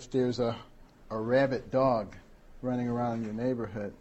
If 0.00 0.10
there's 0.10 0.38
a, 0.38 0.56
a 1.10 1.18
rabid 1.18 1.70
dog 1.70 2.16
running 2.62 2.88
around 2.88 3.18
in 3.18 3.24
your 3.24 3.34
neighborhood, 3.34 3.92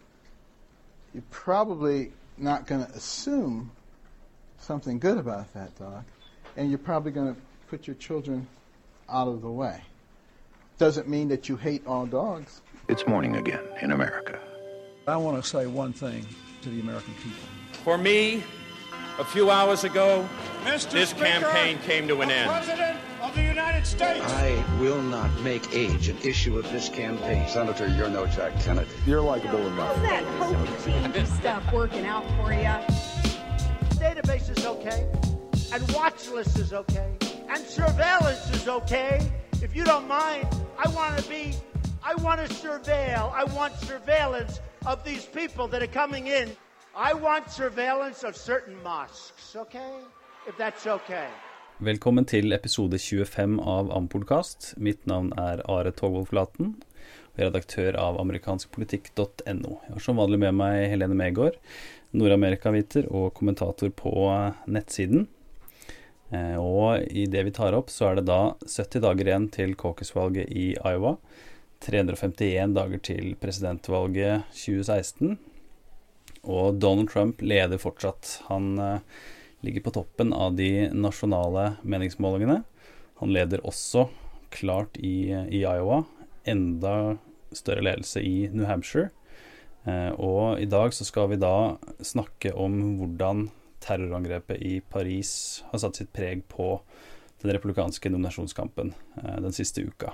you're 1.14 1.24
probably 1.30 2.14
not 2.38 2.66
going 2.68 2.86
to 2.86 2.92
assume 2.94 3.70
something 4.60 4.98
good 4.98 5.18
about 5.18 5.54
that 5.56 5.78
dog, 5.78 6.06
and 6.56 6.70
you're 6.70 6.80
probably 6.80 7.12
going 7.12 7.36
to 7.36 7.42
put 7.68 7.86
your 7.86 7.98
children 7.98 8.48
out 9.10 9.28
of 9.28 9.42
the 9.42 9.52
way. 9.52 9.82
Doesn't 10.78 11.10
mean 11.10 11.28
that 11.28 11.50
you 11.50 11.58
hate 11.58 11.86
all 11.86 12.06
dogs. 12.06 12.62
It's 12.88 13.06
morning 13.06 13.36
again 13.36 13.66
in 13.82 13.92
America. 13.92 14.40
I 15.06 15.18
want 15.18 15.44
to 15.44 15.48
say 15.48 15.68
one 15.68 15.92
thing 15.92 16.26
to 16.62 16.70
the 16.70 16.80
American 16.80 17.14
people. 17.16 17.44
For 17.84 17.98
me, 17.98 18.42
a 19.20 19.26
few 19.26 19.52
hours 19.52 19.84
ago, 19.84 20.26
Mr. 20.64 20.92
this 20.92 21.10
Speaker, 21.10 21.26
campaign 21.26 21.78
came 21.80 22.08
to 22.08 22.22
an 22.22 22.32
end. 22.32 22.50
President 22.50 23.00
of 23.30 23.36
the 23.36 23.44
United 23.44 23.86
States. 23.86 24.22
I 24.26 24.64
will 24.80 25.02
not 25.02 25.32
make 25.42 25.74
age 25.74 26.10
an 26.10 26.18
issue 26.24 26.58
of 26.58 26.70
this 26.72 26.90
campaign. 26.90 27.48
Senator, 27.48 27.88
you're 27.88 28.10
no 28.10 28.26
Jack 28.26 28.60
Kennedy. 28.62 28.90
You're 29.06 29.22
likable 29.22 29.66
enough. 29.68 29.96
How's 29.98 30.10
that 30.10 30.26
potency 30.40 31.26
stuff 31.26 31.72
working 31.72 32.06
out 32.06 32.26
for 32.38 32.52
you? 32.52 32.76
Database 34.00 34.58
is 34.58 34.66
okay, 34.66 35.08
and 35.72 35.92
watch 35.92 36.28
list 36.30 36.58
is 36.58 36.74
okay, 36.74 37.14
and 37.50 37.60
surveillance 37.60 38.50
is 38.52 38.68
okay. 38.68 39.32
If 39.62 39.76
you 39.76 39.84
don't 39.84 40.08
mind, 40.08 40.48
I 40.78 40.90
want 40.90 41.20
to 41.20 41.30
be, 41.30 41.54
I 42.04 42.16
want 42.16 42.40
to 42.40 42.48
surveil, 42.54 43.32
I 43.34 43.44
want 43.44 43.76
surveillance 43.76 44.60
of 44.86 45.04
these 45.04 45.26
people 45.26 45.68
that 45.68 45.84
are 45.84 45.88
coming 45.88 46.28
in. 46.28 46.56
I 46.96 47.14
want 47.14 47.52
surveillance 47.52 48.24
of 48.24 48.36
certain 48.36 48.82
mosques, 48.82 49.56
okay? 49.56 50.00
If 50.48 50.58
that's 50.58 50.88
okay. 50.88 51.28
Velkommen 51.80 52.26
til 52.28 52.52
episode 52.52 52.98
25 53.00 53.54
av 53.64 53.88
Ampolkast. 53.96 54.74
Mitt 54.84 55.06
navn 55.08 55.30
er 55.40 55.62
Are 55.72 55.94
Togolf 55.96 56.34
Laten. 56.36 56.74
og 57.32 57.46
er 57.46 57.48
redaktør 57.48 57.96
av 57.96 58.18
amerikanskpolitikk.no. 58.20 59.78
Jeg 59.86 59.94
har 59.94 60.04
som 60.04 60.20
vanlig 60.20 60.42
med 60.42 60.58
meg 60.60 60.90
Helene 60.92 61.16
Megård, 61.16 61.56
Nord-Amerika-viter 62.12 63.08
og 63.08 63.30
kommentator 63.40 63.94
på 63.96 64.12
nettsiden. 64.68 65.30
Eh, 66.36 66.60
Og 66.60 67.08
i 67.16 67.24
det 67.32 67.46
vi 67.48 67.56
tar 67.56 67.72
opp, 67.80 67.88
så 67.88 68.10
er 68.10 68.20
det 68.20 68.28
da 68.28 68.42
70 68.68 69.00
dager 69.08 69.32
igjen 69.32 69.48
til 69.48 69.80
caucus-valget 69.80 70.52
i 70.52 70.76
Iowa. 70.84 71.16
351 71.80 72.76
dager 72.76 73.00
til 73.00 73.36
presidentvalget 73.40 74.52
2016. 74.52 75.38
Og 76.44 76.76
Donald 76.76 77.08
Trump 77.08 77.40
leder 77.40 77.80
fortsatt. 77.80 78.42
Han 78.52 78.74
eh, 78.78 79.00
ligger 79.66 79.84
på 79.86 79.94
toppen 80.00 80.34
av 80.34 80.56
de 80.56 80.90
nasjonale 80.96 81.74
meningsmålingene. 81.84 82.62
Han 83.20 83.34
leder 83.36 83.64
også 83.68 84.08
klart 84.56 84.98
i, 84.98 85.32
i 85.32 85.64
Iowa. 85.64 86.04
Enda 86.48 87.18
større 87.52 87.84
ledelse 87.84 88.24
i 88.24 88.50
New 88.54 88.68
Hampshire. 88.70 89.10
Eh, 89.84 90.12
og 90.16 90.62
i 90.62 90.68
dag 90.70 90.94
så 90.96 91.08
skal 91.08 91.32
vi 91.34 91.42
da 91.42 91.78
snakke 92.00 92.54
om 92.56 92.80
hvordan 93.00 93.48
terrorangrepet 93.84 94.62
i 94.62 94.80
Paris 94.82 95.32
har 95.72 95.84
satt 95.84 96.00
sitt 96.00 96.12
preg 96.16 96.44
på 96.52 96.78
den 97.42 97.54
republikanske 97.56 98.12
nominasjonskampen 98.12 98.94
eh, 99.24 99.38
den 99.44 99.56
siste 99.56 99.84
uka. 99.88 100.14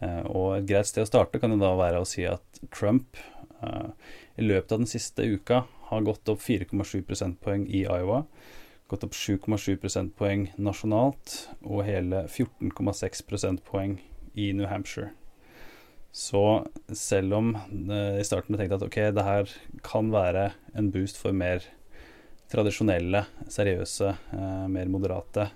Eh, 0.00 0.22
og 0.26 0.58
et 0.58 0.68
greit 0.70 0.88
sted 0.90 1.06
å 1.06 1.10
starte 1.10 1.40
kan 1.42 1.54
jo 1.54 1.60
da 1.60 1.74
være 1.78 2.02
å 2.02 2.08
si 2.08 2.26
at 2.28 2.62
Trump 2.74 3.18
eh, 3.62 3.90
i 4.38 4.46
løpet 4.46 4.74
av 4.74 4.82
den 4.82 4.90
siste 4.90 5.26
uka 5.26 5.64
har 5.90 6.06
gått 6.06 6.28
opp 6.30 6.42
4,7 6.44 7.02
prosentpoeng 7.06 7.66
i 7.70 7.84
Iowa, 7.86 8.24
gått 8.88 9.04
opp 9.04 9.16
7,7 9.16 9.76
prosentpoeng 9.82 10.48
nasjonalt 10.56 11.34
og 11.60 11.84
hele 11.86 12.24
14,6 12.26 13.24
prosentpoeng 13.28 13.98
i 14.38 14.50
New 14.56 14.68
Hampshire. 14.70 15.12
Så 16.12 16.66
selv 16.96 17.34
om 17.36 17.50
eh, 17.54 18.16
i 18.18 18.24
starten 18.26 18.54
ble 18.54 18.62
tenkte 18.62 18.78
at 18.80 18.86
ok, 18.86 18.98
det 19.14 19.26
her 19.26 19.52
kan 19.84 20.08
være 20.12 20.50
en 20.78 20.88
boost 20.94 21.20
for 21.20 21.36
mer 21.36 21.66
tradisjonelle, 22.48 23.26
seriøse, 23.52 24.14
eh, 24.32 24.64
mer 24.72 24.88
moderate 24.88 25.50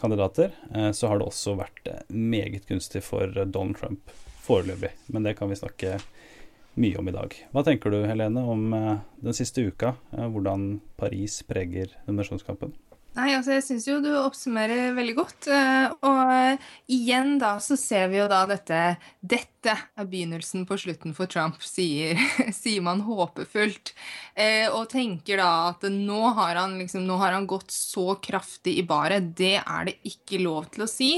kandidater, 0.00 0.50
eh, 0.74 0.90
så 0.90 1.08
har 1.08 1.20
det 1.20 1.28
også 1.30 1.54
vært 1.60 1.92
meget 2.10 2.66
gunstig 2.68 3.04
for 3.06 3.30
Donald 3.44 3.78
Trump 3.78 4.10
foreløpig. 4.48 4.90
Men 5.14 5.28
det 5.28 5.38
kan 5.38 5.50
vi 5.50 5.60
snakke 5.62 6.00
mye 6.78 6.98
om 7.00 7.08
i 7.10 7.14
dag. 7.14 7.34
Hva 7.54 7.64
tenker 7.66 7.92
du 7.94 8.02
Helene 8.06 8.42
om 8.48 8.68
eh, 8.76 8.98
den 9.24 9.36
siste 9.36 9.64
uka? 9.66 9.94
Eh, 10.14 10.28
hvordan 10.30 10.78
Paris 11.00 11.40
preger 11.48 11.92
nominasjonskampen? 12.06 12.74
Nei, 13.18 13.32
altså 13.34 13.56
jeg 13.56 13.64
syns 13.66 13.86
jo 13.88 13.96
du 14.04 14.12
oppsummerer 14.20 14.92
veldig 14.94 15.14
godt. 15.18 15.48
eh, 15.50 15.88
Og 16.06 16.60
igjen 16.94 17.32
da 17.40 17.56
så 17.64 17.74
ser 17.80 18.06
vi 18.12 18.20
jo 18.20 18.28
da 18.30 18.44
dette 18.46 18.78
Dette 19.18 19.74
er 19.74 20.06
begynnelsen 20.06 20.62
på 20.68 20.78
slutten 20.78 21.16
for 21.16 21.26
Trump, 21.26 21.58
sier, 21.66 22.20
sier 22.54 22.84
man 22.84 23.02
håpefullt. 23.08 23.90
Og 24.70 24.84
tenker 24.92 25.42
da 25.42 25.48
at 25.72 25.82
nå 25.90 26.20
har 26.38 26.60
han 26.60 26.76
liksom 26.78 27.02
Nå 27.08 27.16
har 27.18 27.34
han 27.34 27.48
gått 27.50 27.74
så 27.74 28.12
kraftig 28.22 28.76
i 28.78 28.86
baret. 28.86 29.32
Det 29.36 29.56
er 29.64 29.88
det 29.90 29.96
ikke 30.06 30.38
lov 30.44 30.70
til 30.76 30.86
å 30.86 30.90
si. 30.90 31.10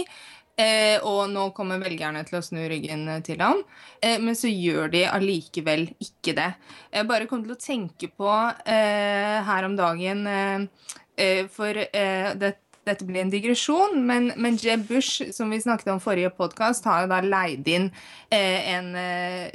Eh, 0.61 0.99
og 1.07 1.31
nå 1.33 1.51
kommer 1.57 1.81
velgerne 1.81 2.23
til 2.29 2.41
å 2.41 2.45
snu 2.45 2.61
ryggen 2.69 3.07
til 3.27 3.41
ham. 3.41 3.63
Eh, 4.03 4.19
men 4.21 4.37
så 4.37 4.51
gjør 4.51 4.91
de 4.93 5.05
allikevel 5.09 5.87
ikke 6.03 6.35
det. 6.37 6.51
Jeg 6.93 7.09
bare 7.09 7.29
kom 7.31 7.45
til 7.45 7.55
å 7.55 7.61
tenke 7.61 8.11
på 8.13 8.33
eh, 8.67 9.39
her 9.47 9.69
om 9.69 9.79
dagen 9.79 10.27
eh, 10.29 10.67
eh, 11.17 11.47
For 11.53 11.79
eh, 11.81 12.33
det, 12.41 12.53
dette 12.89 13.07
blir 13.09 13.23
en 13.23 13.33
digresjon, 13.33 14.01
men, 14.05 14.33
men 14.41 14.59
Jeb 14.61 14.87
Bush, 14.89 15.31
som 15.37 15.53
vi 15.53 15.61
snakket 15.63 15.93
om 15.95 16.03
forrige 16.03 16.33
podkast, 16.35 16.89
har 16.89 17.05
jo 17.05 17.13
da 17.13 17.21
leid 17.25 17.69
inn 17.69 17.91
en 18.33 18.89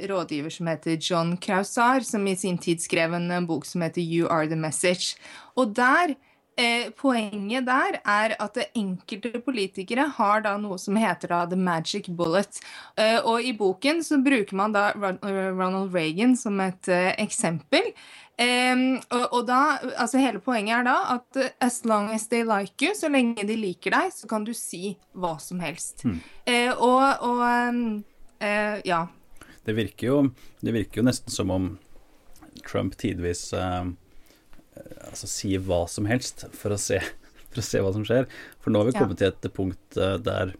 rådgiver 0.08 0.52
som 0.54 0.70
heter 0.70 0.96
John 0.96 1.34
Krausar, 1.42 2.06
som 2.06 2.24
i 2.30 2.36
sin 2.38 2.56
tid 2.62 2.80
skrev 2.80 3.16
en 3.18 3.48
bok 3.48 3.66
som 3.66 3.82
heter 3.84 4.00
You 4.00 4.30
Are 4.30 4.46
The 4.48 4.56
Message. 4.56 5.18
Og 5.58 5.74
der 5.76 6.14
Eh, 6.56 6.88
poenget 6.96 7.66
der 7.68 7.98
er 8.00 8.32
at 8.40 8.56
enkelte 8.72 9.42
politikere 9.44 10.06
har 10.16 10.40
da 10.46 10.54
noe 10.56 10.78
som 10.80 10.96
heter 10.96 11.28
da 11.28 11.42
the 11.50 11.58
magic 11.60 12.08
bullet. 12.08 12.62
Eh, 12.96 13.18
og 13.20 13.44
i 13.44 13.52
boken 13.56 14.00
så 14.04 14.16
bruker 14.24 14.56
man 14.56 14.72
da 14.72 14.88
eh, 14.96 15.50
Ronald 15.52 15.92
Reagan 15.92 16.32
som 16.36 16.60
et 16.64 16.88
eh, 16.88 17.12
eksempel. 17.20 17.92
Um, 18.36 18.98
og, 19.16 19.22
og 19.32 19.46
da, 19.48 19.58
altså 19.96 20.20
Hele 20.20 20.42
poenget 20.44 20.74
er 20.76 20.82
da 20.84 20.96
at 21.14 21.38
uh, 21.40 21.46
as 21.64 21.78
long 21.88 22.10
as 22.12 22.26
they 22.28 22.42
like 22.44 22.84
you, 22.84 22.92
så 22.92 23.08
lenge 23.08 23.46
de 23.48 23.56
liker 23.56 23.94
deg, 23.94 24.10
så 24.12 24.28
kan 24.28 24.44
du 24.44 24.52
si 24.52 24.92
hva 25.16 25.38
som 25.40 25.62
helst. 25.64 26.04
Eh, 26.44 26.68
og 26.72 27.24
og 27.24 27.40
um, 27.40 28.04
uh, 28.44 28.76
ja. 28.84 29.06
Det 29.64 29.76
virker 29.76 30.06
jo, 30.06 30.18
det 30.60 30.76
virker 30.76 31.00
jo 31.00 31.06
nesten 31.08 31.32
som 31.32 31.50
om 31.50 31.70
Trump 32.66 32.96
tidvis 33.00 33.52
eh, 33.56 33.88
altså 35.10 35.28
sier 35.30 35.62
hva 35.64 35.84
som 35.90 36.06
helst 36.10 36.46
for 36.56 36.74
å, 36.74 36.78
se, 36.80 37.00
for 37.50 37.62
å 37.62 37.66
se 37.66 37.82
hva 37.82 37.92
som 37.96 38.04
skjer. 38.06 38.28
For 38.60 38.70
nå 38.74 38.82
har 38.82 38.90
vi 38.90 38.96
Ja. 38.96 39.02
kommet 39.04 39.18
til 39.22 39.32
et 39.32 39.52
punkt 39.56 39.96
eh, 40.00 40.16
der 40.22 40.54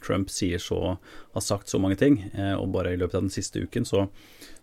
Trump 0.00 0.30
så, 0.30 0.98
har 1.34 1.40
sagt 1.44 1.68
så 1.68 1.78
mange 1.78 1.98
ting, 2.00 2.30
eh, 2.32 2.54
og 2.56 2.70
bare 2.72 2.94
i 2.94 2.96
løpet 2.96 3.18
av 3.18 3.26
den 3.26 3.34
siste 3.34 3.60
uken 3.60 3.84
så, 3.84 4.06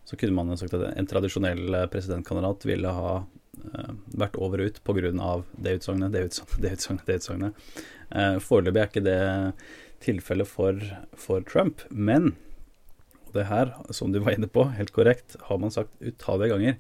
så 0.05 0.17
kunne 0.17 0.33
man 0.33 0.57
sagt 0.57 0.73
at 0.73 0.87
en 0.97 1.05
tradisjonell 1.09 1.67
eh, 1.75 1.85
presidentkandidat 1.91 2.65
ville 2.65 2.89
ha 2.89 3.11
eh, 3.19 3.91
vært 4.17 4.39
over 4.41 4.63
og 4.63 4.71
ut 4.71 4.81
pga. 4.83 5.11
det 5.53 5.75
utsagnet, 5.79 6.11
det 6.11 6.25
utsagnet, 6.31 6.57
det 6.63 6.73
utsagnet, 6.79 7.05
det 7.05 7.19
utsagnet. 7.21 7.53
Eh, 8.09 8.37
Foreløpig 8.41 8.81
er 8.81 8.89
ikke 8.89 9.05
det 9.05 9.19
tilfellet 10.01 10.47
for, 10.47 10.79
for 11.13 11.41
Trump, 11.45 11.81
men 11.91 12.33
det 13.35 13.45
her, 13.45 13.75
som 13.93 14.11
du 14.11 14.17
var 14.23 14.33
inne 14.33 14.49
på, 14.49 14.63
helt 14.73 14.89
korrekt, 14.95 15.35
har 15.45 15.59
man 15.61 15.69
sagt 15.69 15.91
utallige 16.01 16.55
ganger. 16.55 16.79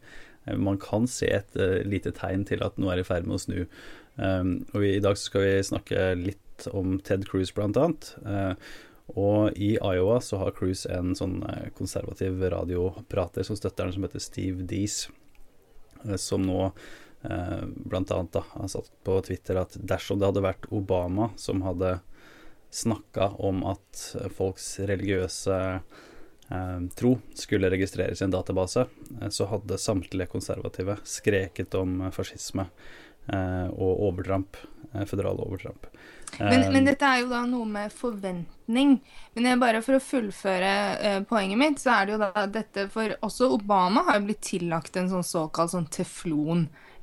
Man 0.57 0.79
kan 0.81 1.07
se 1.09 1.27
et 1.39 1.57
uh, 1.59 1.81
lite 1.85 2.13
tegn 2.15 2.45
til 2.47 2.63
at 2.65 2.77
noe 2.79 2.93
er 2.95 3.03
i 3.03 3.07
ferd 3.07 3.27
med 3.27 3.37
å 3.37 3.41
snu. 3.43 3.57
Um, 4.19 4.53
og 4.73 4.85
i 4.87 5.01
dag 5.03 5.17
skal 5.19 5.45
vi 5.45 5.67
snakke 5.67 6.13
litt 6.19 6.39
om 6.67 6.99
Ted 6.99 7.27
Cruz, 7.29 7.53
blant 7.55 7.77
annet. 7.77 8.15
Eh, 8.25 8.53
og 9.17 9.57
i 9.57 9.73
Iowa 9.77 10.19
så 10.21 10.37
har 10.43 10.53
Cruz 10.57 10.85
en 10.89 11.15
sånn 11.17 11.41
eh, 11.49 11.69
konservativ 11.77 12.41
radioprater 12.51 13.45
som 13.47 13.57
støtter 13.57 13.87
han, 13.87 13.95
som 13.95 14.05
heter 14.05 14.23
Steve 14.23 14.65
Dees, 14.69 15.07
som 16.21 16.45
nå 16.45 16.59
eh, 16.67 17.63
blant 17.65 18.11
annet 18.15 18.41
har 18.53 18.69
satt 18.71 18.91
på 19.03 19.17
Twitter 19.25 19.59
at 19.59 19.75
dersom 19.79 20.19
det 20.19 20.29
hadde 20.29 20.45
vært 20.45 20.69
Obama 20.71 21.31
som 21.39 21.65
hadde 21.65 21.97
snakka 22.69 23.31
om 23.41 23.63
at 23.65 24.03
folks 24.37 24.75
religiøse 24.85 25.57
tro 26.95 27.17
skulle 27.33 27.69
registreres 27.69 28.21
i 28.21 28.23
en 28.23 28.31
database, 28.31 28.85
eh, 29.21 29.29
så 29.29 29.45
hadde 29.45 29.77
samtlige 29.77 30.25
konservative 30.31 30.97
skreket 31.03 31.75
om 31.77 32.01
eh, 32.01 32.13
fascisme 32.13 32.65
eh, 33.27 33.67
og 33.69 34.05
overtramp, 34.09 34.57
Føderal 34.89 35.37
overtramp. 35.43 35.83
Men, 36.39 36.63
men 36.73 36.87
dette 36.87 37.05
er 37.05 37.19
jo 37.21 37.27
da 37.29 37.43
noe 37.45 37.65
med 37.69 37.91
forventning. 37.93 38.95
Men 39.35 39.45
jeg 39.45 39.59
bare 39.61 39.81
for 39.85 39.97
å 39.97 40.01
fullføre 40.01 40.71
poenget 41.29 41.59
mitt, 41.61 41.81
så 41.81 41.91
er 41.93 42.07
det 42.07 42.15
jo 42.15 42.19
da 42.23 42.45
dette 42.49 42.87
For 42.93 43.13
også 43.25 43.51
Obama 43.53 44.07
har 44.07 44.17
jo 44.17 44.25
blitt 44.31 44.41
tillagt 44.47 44.97
en 44.97 45.11
sånn 45.11 45.25
såkalt 45.25 45.75
sånn 45.75 45.89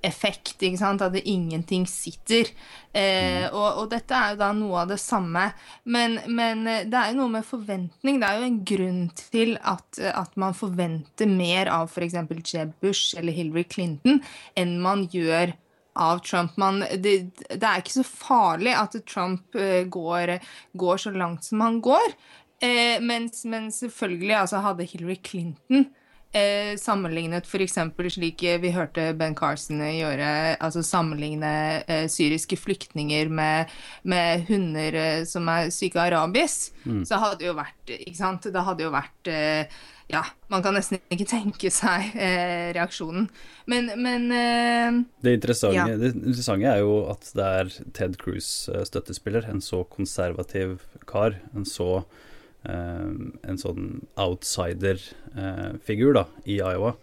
teflon-effekt. 0.06 0.62
ikke 0.62 0.79
sant? 0.79 1.03
At 1.03 1.12
det 1.14 1.26
ingenting 1.29 1.87
sitter. 1.87 2.47
Eh, 2.93 3.47
og, 3.50 3.82
og 3.82 3.91
dette 3.91 4.14
er 4.14 4.35
jo 4.35 4.41
da 4.41 4.53
noe 4.53 4.82
av 4.85 4.88
det 4.88 5.00
samme. 5.00 5.50
Men, 5.85 6.20
men 6.29 6.67
eh, 6.67 6.87
det 6.87 6.97
er 6.97 7.12
jo 7.12 7.20
noe 7.20 7.35
med 7.37 7.47
forventning. 7.47 8.20
Det 8.20 8.29
er 8.29 8.38
jo 8.38 8.47
en 8.47 8.64
grunn 8.64 9.05
til 9.19 9.56
at, 9.62 10.00
at 10.00 10.37
man 10.37 10.56
forventer 10.56 11.26
mer 11.31 11.70
av 11.73 11.91
f.eks. 11.91 12.17
Jeb 12.47 12.75
Bush 12.81 13.17
eller 13.19 13.32
Hillary 13.32 13.64
Clinton 13.64 14.23
enn 14.56 14.81
man 14.82 15.06
gjør 15.11 15.55
av 15.97 16.20
Trump. 16.20 16.56
Man, 16.61 16.82
det, 17.00 17.31
det, 17.49 17.62
er 17.64 17.81
ikke 17.81 18.03
så 18.03 18.05
farlig 18.05 18.75
at 18.76 18.99
Trump 19.08 19.56
uh, 19.56 19.81
går, 19.88 20.37
går, 20.76 20.99
så 21.00 21.12
langt 21.14 21.47
som 21.49 21.62
han 21.64 21.81
går. 21.81 22.12
Eh, 22.61 23.00
mens, 23.00 23.44
men 23.49 23.70
selvfølgelig 23.73 24.37
altså, 24.43 24.61
hadde 24.64 24.88
Hillary 24.88 25.17
Clinton 25.25 25.88
eh, 26.32 26.75
sammenlignet 26.81 27.46
f.eks. 27.46 27.78
slik 28.14 28.44
vi 28.62 28.73
hørte 28.75 29.11
Ben 29.19 29.37
Carson 29.37 29.82
gjøre, 29.82 30.56
altså 30.61 30.82
sammenligne 30.87 31.82
eh, 31.87 32.06
syriske 32.12 32.58
flyktninger 32.61 33.28
med, 33.28 33.73
med 34.02 34.46
hunder 34.50 35.00
eh, 35.02 35.25
som 35.28 35.49
er 35.52 35.70
syke 35.75 36.00
av 36.02 36.12
rabies, 36.14 36.70
mm. 36.84 37.05
så 37.08 37.20
hadde 37.23 37.49
jo 37.49 37.56
vært 37.58 37.94
ikke 37.99 38.19
sant? 38.19 38.49
Det 38.52 38.67
hadde 38.69 38.87
jo 38.87 38.94
vært 38.94 39.32
eh, 39.32 39.78
ja, 40.06 40.23
man 40.52 40.62
kan 40.62 40.76
nesten 40.76 41.00
ikke 41.11 41.26
tenke 41.26 41.70
seg 41.75 42.12
eh, 42.14 42.70
reaksjonen. 42.76 43.26
Men, 43.67 43.90
men 43.99 44.29
eh, 44.31 45.00
det, 45.25 45.38
interessante, 45.40 45.81
ja. 45.81 45.99
det, 45.99 46.12
interessante, 46.14 46.70
er 46.70 46.84
jo 46.84 47.00
at 47.11 47.26
det 47.34 47.49
er 47.61 47.75
Ted 47.96 48.14
Cruz 48.22 48.69
støttespiller, 48.87 49.49
en 49.50 49.62
så 49.64 49.82
konservativ 49.90 50.79
kar, 51.11 51.40
en 51.58 51.67
så 51.67 51.90
eh, 52.05 52.22
en 52.67 53.59
sånn 53.61 54.07
outsider-figur 54.19 56.17
da, 56.17 56.25
i 56.45 56.59
Iowa. 56.59 56.97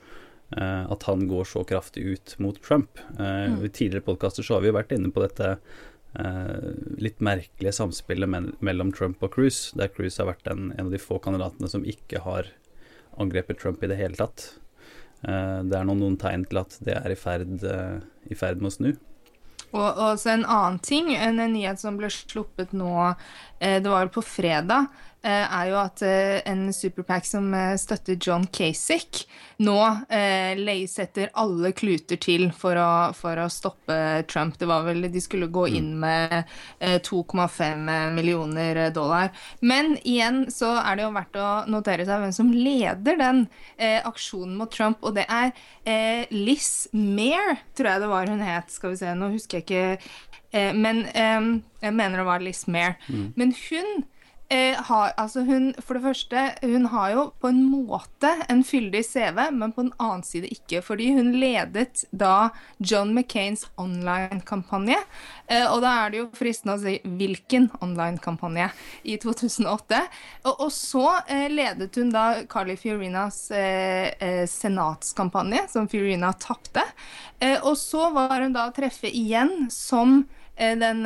Eh, 0.57 0.91
at 0.91 1.03
han 1.03 1.27
går 1.27 1.47
så 1.49 1.63
kraftig 1.63 2.03
ut 2.05 2.35
mot 2.37 2.61
Trump. 2.63 2.99
Eh, 3.19 3.25
mm. 3.53 3.65
I 3.65 3.69
tidligere 3.69 4.05
podkaster 4.05 4.43
så 4.43 4.57
har 4.57 4.63
vi 4.63 4.69
jo 4.69 4.77
vært 4.77 4.93
inne 4.95 5.13
på 5.13 5.25
dette 5.25 5.57
litt 7.01 7.23
merkelige 7.25 7.71
samspillet 7.73 8.29
mellom 8.61 8.91
Trump 8.93 9.23
og 9.25 9.31
Cruz, 9.33 9.71
der 9.73 9.89
Cruz 9.89 10.19
har 10.21 10.27
vært 10.27 10.45
en, 10.51 10.67
en 10.75 10.85
av 10.85 10.91
de 10.93 10.99
få 11.01 11.17
kandidatene 11.17 11.65
som 11.71 11.81
ikke 11.89 12.19
har 12.21 12.51
angrepet 13.17 13.57
Trump 13.57 13.81
i 13.81 13.89
det 13.89 13.97
hele 13.97 14.19
tatt. 14.19 14.43
Det 15.25 15.73
er 15.73 15.87
noen, 15.89 16.03
noen 16.03 16.19
tegn 16.21 16.45
til 16.45 16.59
at 16.61 16.77
det 16.85 16.99
er 16.99 17.09
i 17.09 17.17
ferd, 17.17 17.65
i 18.29 18.37
ferd 18.37 18.61
med 18.61 18.69
å 18.69 18.73
snu. 18.75 18.91
Og, 19.71 19.89
og 19.89 20.21
så 20.21 20.35
en 20.35 20.45
annen 20.45 20.77
ting, 20.85 21.09
en, 21.17 21.41
en 21.41 21.57
nyhet 21.57 21.81
som 21.81 21.97
ble 21.97 22.13
sluppet 22.13 22.77
nå, 22.77 22.93
det 23.57 23.89
var 23.89 24.13
på 24.13 24.21
fredag, 24.21 24.93
er 25.23 25.69
jo 25.69 25.77
at 25.79 26.01
en 26.03 26.65
superpack 26.75 27.25
som 27.27 27.53
støtter 27.79 28.17
John 28.19 28.45
Kasich, 28.51 29.23
nå 29.63 29.77
setter 30.89 31.29
alle 31.39 31.71
kluter 31.77 32.19
til 32.19 32.49
for 32.57 32.75
å, 32.79 32.89
for 33.15 33.39
å, 33.39 33.45
stoppe 33.51 33.95
Trump. 34.27 34.57
Det 34.59 34.67
var 34.67 34.83
vel 34.87 35.07
De 35.13 35.21
skulle 35.23 35.47
gå 35.53 35.67
inn 35.77 35.93
med 36.01 36.49
2,5 36.81 37.87
millioner 38.17 38.81
dollar. 38.95 39.31
Men 39.61 39.95
igjen 40.03 40.45
så 40.51 40.73
er 40.81 40.99
det 40.99 41.05
jo 41.05 41.13
verdt 41.15 41.39
å 41.39 41.49
notere 41.71 42.07
seg 42.07 42.23
hvem 42.25 42.35
som 42.35 42.51
leder 42.51 43.19
den 43.21 43.45
aksjonen 43.79 44.57
mot 44.59 44.71
Trump, 44.73 44.99
og 45.03 45.15
det 45.15 45.27
er 45.31 45.53
Liz 46.33 46.89
Mair, 46.91 47.63
tror 47.77 47.93
jeg 47.93 48.03
det 48.03 48.11
var 48.11 48.31
hun 48.31 48.43
het. 48.43 48.71
Skal 48.73 48.93
vi 48.93 49.01
se, 49.05 49.15
nå 49.15 49.31
husker 49.33 49.61
jeg 49.61 49.67
ikke 49.67 50.31
men 50.53 51.05
jeg 51.09 51.93
mener 51.97 52.19
det 52.21 52.25
var 52.27 52.43
Liz 52.43 52.67
Mair. 52.69 52.99
Mm. 53.09 53.31
Men 53.39 53.53
hun 53.57 54.03
Eh, 54.53 54.81
har, 54.83 55.13
altså 55.17 55.41
hun, 55.41 55.71
for 55.81 55.97
det 55.97 56.03
første, 56.03 56.41
hun 56.61 56.85
har 56.93 57.09
jo 57.09 57.21
på 57.41 57.49
en 57.49 57.63
måte 57.65 58.29
en 58.53 58.59
fyldig 58.61 58.99
CV, 59.07 59.39
men 59.49 59.71
på 59.73 59.81
den 59.87 59.93
annen 59.97 60.21
side 60.27 60.51
ikke. 60.53 60.83
Fordi 60.85 61.07
hun 61.15 61.31
ledet 61.41 62.03
da 62.11 62.51
John 62.77 63.15
McCains 63.15 63.65
online-kampanje. 63.81 64.99
Eh, 65.47 65.65
og 65.65 65.81
da 65.81 65.95
er 66.03 66.13
det 66.13 66.19
jo 66.21 66.27
fristende 66.37 66.75
å 66.77 66.83
si 66.83 66.99
hvilken 67.01 67.71
online-kampanje 67.81 68.69
i 69.09 69.17
2008. 69.23 70.03
Og, 70.43 70.53
og 70.67 70.69
så 70.75 71.07
eh, 71.23 71.49
ledet 71.49 71.97
hun 71.97 72.13
da 72.13 72.27
Carly 72.49 72.77
Fiorinas 72.77 73.47
senatskampanje, 74.53 75.65
som 75.71 75.89
Fiorina 75.89 76.29
tapte. 76.37 76.83
og 77.63 77.75
så 77.77 78.09
var 78.13 78.41
hun 78.41 78.53
da 78.53 78.67
å 78.69 78.73
treffe 78.75 79.09
igjen 79.09 79.69
som 79.73 80.23
den 80.57 81.05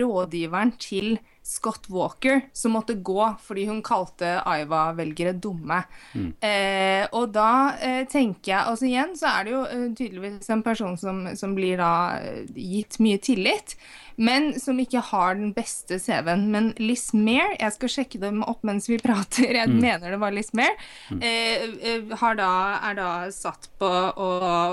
rådgiveren 0.00 0.70
til 0.80 1.16
Scott 1.46 1.90
Walker, 1.90 2.40
som 2.52 2.72
måtte 2.72 2.94
gå 3.04 3.24
fordi 3.44 3.66
hun 3.68 3.82
kalte 3.84 4.38
Aiva-velgere 4.48 5.34
dumme. 5.36 5.82
Mm. 6.16 6.30
Eh, 6.40 7.02
og 7.12 7.34
da 7.34 7.74
eh, 7.84 8.06
tenker 8.08 8.54
jeg 8.54 8.70
Altså 8.70 8.86
igjen 8.88 9.12
så 9.18 9.28
er 9.28 9.44
det 9.44 9.52
jo 9.52 9.58
uh, 9.68 9.82
tydeligvis 9.92 10.48
en 10.54 10.62
person 10.64 10.96
som, 10.96 11.18
som 11.36 11.52
blir 11.56 11.76
da 11.82 12.16
gitt 12.56 12.96
mye 13.04 13.20
tillit, 13.20 13.74
men 14.16 14.54
som 14.60 14.80
ikke 14.80 15.02
har 15.10 15.36
den 15.36 15.52
beste 15.52 15.98
CV-en. 16.00 16.46
Men 16.54 16.70
Liz 16.80 17.10
Mair, 17.12 17.52
jeg 17.58 17.76
skal 17.76 17.92
sjekke 17.92 18.22
dem 18.22 18.40
opp 18.48 18.64
mens 18.64 18.88
vi 18.88 18.96
prater, 19.02 19.52
jeg 19.52 19.68
mm. 19.68 19.76
mener 19.84 20.16
det 20.16 20.22
var 20.24 20.32
Liz 20.32 20.48
Mair, 20.56 20.72
mm. 21.12 21.20
eh, 21.20 22.24
er 22.24 22.96
da 22.96 23.10
satt 23.34 23.68
på 23.76 23.90
å, 23.90 24.30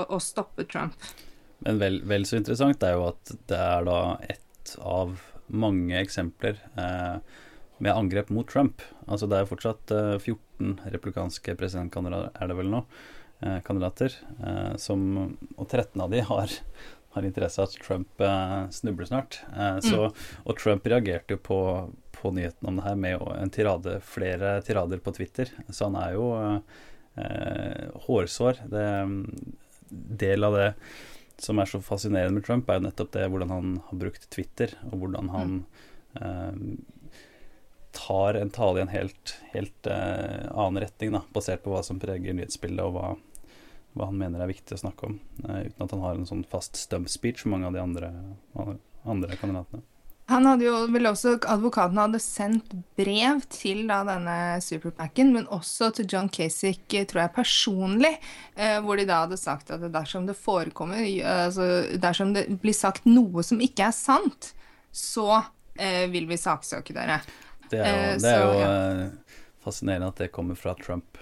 å 0.08 0.22
stoppe 0.24 0.64
Trump. 0.64 0.96
Men 1.62 1.78
vel, 1.78 2.00
vel 2.08 2.26
så 2.26 2.38
interessant 2.40 2.82
er 2.86 2.96
jo 2.96 3.08
at 3.12 3.34
det 3.50 3.58
er 3.58 3.86
da 3.86 4.00
ett 4.30 4.74
av 4.78 5.14
mange 5.52 5.98
eksempler 6.00 6.58
eh, 6.78 7.18
med 7.82 7.92
angrep 7.92 8.30
mot 8.30 8.48
Trump. 8.48 8.82
Altså 9.06 9.28
Det 9.30 9.38
er 9.38 9.50
fortsatt 9.50 9.92
eh, 9.94 10.16
14 10.18 10.78
replikanske 10.94 11.54
presidentkandidater, 11.58 12.32
er 12.34 12.50
det 12.50 12.56
vel 12.58 12.72
nå, 12.72 12.82
eh, 13.42 13.60
kandidater, 13.66 14.16
eh, 14.38 14.74
som, 14.80 15.06
og 15.56 15.66
13 15.68 16.02
av 16.04 16.12
de 16.14 16.22
har, 16.28 16.56
har 17.16 17.26
interesse 17.28 17.62
av 17.62 17.70
at 17.70 17.78
Trump 17.82 18.22
eh, 18.22 18.58
snubler 18.74 19.10
snart. 19.10 19.42
Eh, 19.52 19.78
så, 19.84 20.08
mm. 20.08 20.22
Og 20.46 20.58
Trump 20.62 20.86
reagerte 20.88 21.36
jo 21.36 21.42
på, 21.42 21.60
på 22.16 22.34
nyheten 22.34 22.70
om 22.70 22.78
det 22.78 22.86
her 22.86 22.98
med 23.06 23.26
en 23.36 23.54
tirade, 23.54 23.98
flere 24.06 24.56
tirader 24.66 25.02
på 25.02 25.14
Twitter. 25.18 25.52
Så 25.70 25.90
han 25.90 25.98
er 26.00 26.16
jo 26.16 26.32
hårsår. 28.06 28.62
Det, 28.72 28.84
del 29.92 30.46
av 30.46 30.54
det 30.56 30.68
som 31.40 31.58
er 31.58 31.70
så 31.70 31.80
fascinerende 31.84 32.38
med 32.38 32.46
Trump, 32.46 32.68
er 32.68 32.80
jo 32.80 32.86
nettopp 32.88 33.12
det 33.14 33.28
hvordan 33.30 33.52
han 33.52 33.74
har 33.88 34.00
brukt 34.04 34.28
Twitter, 34.34 34.74
og 34.90 35.02
hvordan 35.02 35.30
han 35.32 35.54
mm. 35.62 36.22
eh, 36.22 37.12
tar 37.96 38.40
en 38.40 38.50
tale 38.50 38.80
i 38.80 38.82
en 38.82 38.92
helt, 38.92 39.36
helt 39.52 39.86
eh, 39.86 40.48
annen 40.52 40.82
retning, 40.84 41.12
da, 41.16 41.22
basert 41.34 41.64
på 41.64 41.74
hva 41.74 41.82
som 41.86 42.00
preger 42.02 42.36
nyhetsbildet, 42.36 42.84
og 42.84 42.96
hva, 42.96 43.14
hva, 43.92 44.08
han 44.10 44.18
mener 44.20 44.42
er 44.42 44.52
viktig 44.52 44.76
å 44.76 44.82
snakke 44.84 45.10
om, 45.10 45.18
eh, 45.44 45.68
uten 45.68 45.86
at 45.86 45.96
han 45.96 46.04
har 46.04 46.18
en 46.18 46.28
sånn 46.28 46.44
fast 46.48 46.80
stump 46.80 47.10
speech 47.12 47.44
som 47.44 47.54
mange 47.54 47.68
av 47.70 47.76
de 47.76 47.84
andre, 47.84 48.12
andre 49.04 49.40
kandidatene. 49.40 49.84
Han 50.32 50.46
hadde 50.48 50.64
jo 50.66 50.74
vel 50.92 51.10
også, 51.10 51.34
Advokaten 51.50 52.00
hadde 52.00 52.20
sendt 52.22 52.72
brev 52.98 53.42
til 53.52 53.84
da, 53.90 54.00
denne 54.08 54.36
superpacken, 54.64 55.32
men 55.34 55.48
også 55.52 55.90
til 55.98 56.08
John 56.08 56.30
Kasich, 56.32 56.80
tror 56.88 57.24
jeg 57.24 57.34
personlig, 57.36 58.14
eh, 58.56 58.78
hvor 58.84 59.00
de 59.00 59.06
da 59.08 59.22
hadde 59.26 59.40
sagt 59.40 59.72
at 59.74 59.84
dersom 59.92 60.28
det 60.28 60.38
forekommer 60.38 61.02
altså 61.22 61.68
Dersom 62.00 62.32
det 62.36 62.46
blir 62.62 62.76
sagt 62.76 63.04
noe 63.08 63.44
som 63.46 63.60
ikke 63.62 63.90
er 63.90 63.96
sant, 63.96 64.52
så 64.92 65.42
eh, 65.74 66.06
vil 66.12 66.28
vi 66.30 66.40
saksøke 66.40 66.94
dere. 66.96 67.20
Det 67.70 67.80
er 67.80 67.92
jo, 67.92 68.00
eh, 68.00 68.16
det 68.20 68.32
er 68.32 68.42
jo 68.42 68.54
ja. 68.60 68.70
Eh, 68.70 69.38
fascinerende 69.64 70.10
at 70.12 70.24
det 70.24 70.32
kommer 70.34 70.58
fra 70.58 70.74
Trump, 70.74 71.18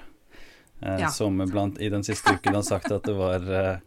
eh, 0.83 1.00
ja. 1.00 1.09
som 1.09 1.38
blant, 1.50 1.81
i 1.81 1.88
den 1.88 2.05
siste 2.05 2.35
uken 2.35 2.55
har 2.55 2.67
sagt 2.67 2.90
at 2.90 3.07
det 3.07 3.14
var 3.19 3.47
eh, 3.50 3.71
eh, 3.71 3.79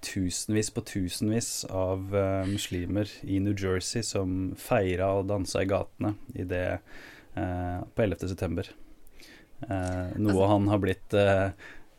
tusenvis 0.00 0.70
på 0.74 0.82
tusenvis 0.88 1.64
av 1.70 2.14
eh, 2.16 2.46
muslimer 2.48 3.10
i 3.22 3.38
New 3.44 3.52
Jersey 3.54 4.02
som 4.02 4.54
feira 4.58 5.12
og 5.18 5.28
dansa 5.28 5.62
i 5.62 5.68
gatene 5.68 6.14
i 6.34 6.46
det, 6.48 6.80
eh, 7.36 7.82
på 7.94 8.02
11. 8.06 8.30
september. 8.32 8.70
Eh, 9.68 10.16
noe 10.16 10.32
altså, 10.32 10.48
han 10.54 10.68
har 10.72 10.80
blitt 10.80 11.16
eh, 11.18 11.50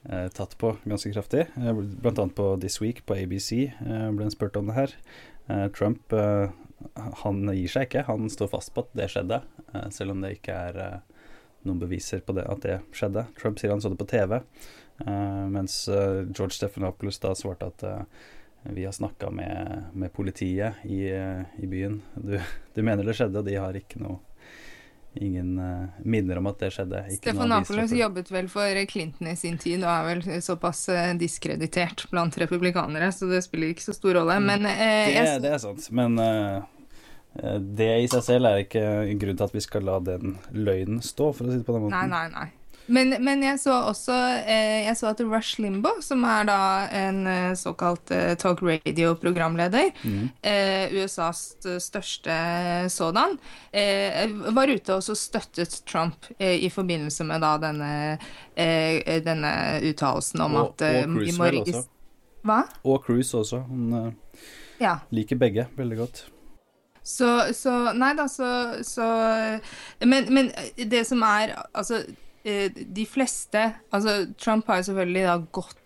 eh, 0.10 0.28
tatt 0.34 0.58
på 0.62 0.74
ganske 0.84 1.14
kraftig. 1.14 1.46
blant 1.56 2.18
annet 2.18 2.38
på 2.38 2.56
This 2.62 2.80
Week 2.82 3.04
på 3.06 3.18
ABC 3.20 3.52
ble 3.82 4.26
han 4.26 4.34
spurt 4.34 4.58
om 4.58 4.72
det 4.72 4.80
her. 4.80 4.98
Trump 5.76 6.14
han 7.22 7.40
gir 7.52 7.70
seg 7.70 7.88
ikke, 7.88 8.06
han 8.08 8.30
står 8.32 8.50
fast 8.54 8.72
på 8.74 8.86
at 8.86 8.94
det 8.96 9.10
skjedde, 9.12 9.42
selv 9.92 10.14
om 10.14 10.22
det 10.24 10.38
ikke 10.38 10.54
er 10.70 10.78
noen 11.68 11.80
beviser 11.82 12.24
på 12.26 12.36
det, 12.38 12.46
at 12.50 12.66
det 12.66 12.78
skjedde. 12.96 13.26
Trump 13.40 13.60
sier 13.60 13.74
han 13.74 13.82
så 13.84 13.92
det 13.92 14.00
på 14.02 14.10
TV. 14.10 14.40
Uh, 15.08 15.48
mens 15.50 15.88
uh, 15.90 16.22
George 16.30 16.58
Stephanopoulos 16.58 17.20
da 17.20 17.34
svarte 17.38 17.72
at 17.72 17.86
uh, 17.88 18.02
vi 18.70 18.86
har 18.86 18.94
snakka 18.94 19.32
med, 19.34 19.86
med, 19.94 20.14
politiet 20.14 20.84
i, 20.86 21.08
i 21.58 21.68
byen. 21.68 22.02
Du, 22.14 22.36
du, 22.76 22.84
mener 22.86 23.08
det 23.08 23.16
skjedde, 23.18 23.42
og 23.42 23.48
de 23.48 23.58
har 23.58 23.78
ikke 23.78 24.02
noe 24.04 24.22
Ingen 25.20 25.58
minner 26.08 26.38
om 26.40 26.46
at 26.48 26.62
det 26.62 26.70
skjedde. 26.72 27.02
Stephanopoulos 27.18 27.92
jobbet 27.92 28.30
vel 28.32 28.46
for 28.48 28.78
Clinton 28.88 29.28
i 29.28 29.34
sin 29.36 29.58
tid 29.60 29.82
og 29.82 29.90
er 29.92 30.06
vel 30.08 30.22
såpass 30.40 30.86
diskreditert 31.20 32.06
blant 32.14 32.38
republikanere, 32.40 33.10
så 33.12 33.28
det 33.28 33.42
spiller 33.44 33.74
ikke 33.74 33.84
så 33.90 33.98
stor 33.98 34.22
rolle. 34.22 34.38
Men 34.40 34.64
det, 34.70 35.26
det, 35.44 35.52
er 35.52 35.60
sant. 35.60 35.90
Men 35.92 36.16
Det 37.34 37.92
i 38.04 38.08
seg 38.12 38.26
selv 38.26 38.50
er 38.50 38.66
ikke 38.66 38.88
grunn 39.22 39.38
til 39.40 39.48
at 39.48 39.54
vi 39.56 39.62
skal 39.64 39.86
la 39.88 40.00
den 40.04 40.36
løgnen 40.52 41.00
stå, 41.06 41.32
for 41.32 41.48
å 41.48 41.54
si 41.54 41.62
det 41.62 41.68
på 41.68 41.78
den 41.78 41.86
måten. 41.86 41.96
Nei, 41.96 42.10
nei, 42.12 42.26
nei. 42.34 42.50
Men, 42.92 43.14
men, 43.24 43.44
jeg 43.46 43.60
så 43.62 43.76
også 43.92 44.16
eh, 44.50 44.88
Jeg 44.88 44.98
så 45.00 45.12
at 45.12 45.22
Rush 45.24 45.62
Limbo, 45.62 45.94
som 46.04 46.24
er 46.28 46.48
da 46.50 46.60
en 46.98 47.22
eh, 47.30 47.54
såkalt 47.58 48.12
eh, 48.12 48.34
talk 48.40 48.64
radio-programleder, 48.66 49.92
mm. 50.02 50.26
eh, 50.42 50.96
USAs 50.98 51.44
største 51.84 52.36
sådan, 52.92 53.38
eh, 53.72 54.26
var 54.52 54.72
ute 54.72 54.98
og 54.98 55.06
støttet 55.06 55.78
Trump 55.88 56.28
eh, 56.38 56.58
i 56.66 56.72
forbindelse 56.74 57.28
med 57.30 57.46
da 57.46 57.54
denne, 57.62 57.94
denne 58.58 59.54
uttalelsen 59.88 60.44
om 60.44 60.60
og, 60.60 60.74
at 60.74 60.86
Og 61.06 61.16
Cruise 61.16 61.40
vel 61.46 61.62
også. 61.62 61.86
Hva? 62.42 62.60
Og 62.84 63.04
Cruise 63.06 63.38
også. 63.38 63.64
Hun 63.70 64.14
ja. 64.82 64.98
liker 65.14 65.40
begge 65.40 65.70
veldig 65.78 66.00
godt. 66.02 66.24
Så, 67.04 67.28
så 67.58 67.72
Nei 67.98 68.12
da, 68.14 68.28
så, 68.30 68.48
så 68.86 69.06
men, 70.06 70.28
men 70.30 70.52
det 70.78 71.02
som 71.10 71.24
er 71.26 71.56
Altså 71.74 72.04
Eh, 72.44 72.72
de 72.74 73.06
fleste 73.06 73.72
Altså, 73.92 74.26
Trump 74.38 74.68
har 74.68 74.82
jo 74.82 74.90
selvfølgelig 74.90 75.26
da 75.28 75.38
gått 75.54 75.78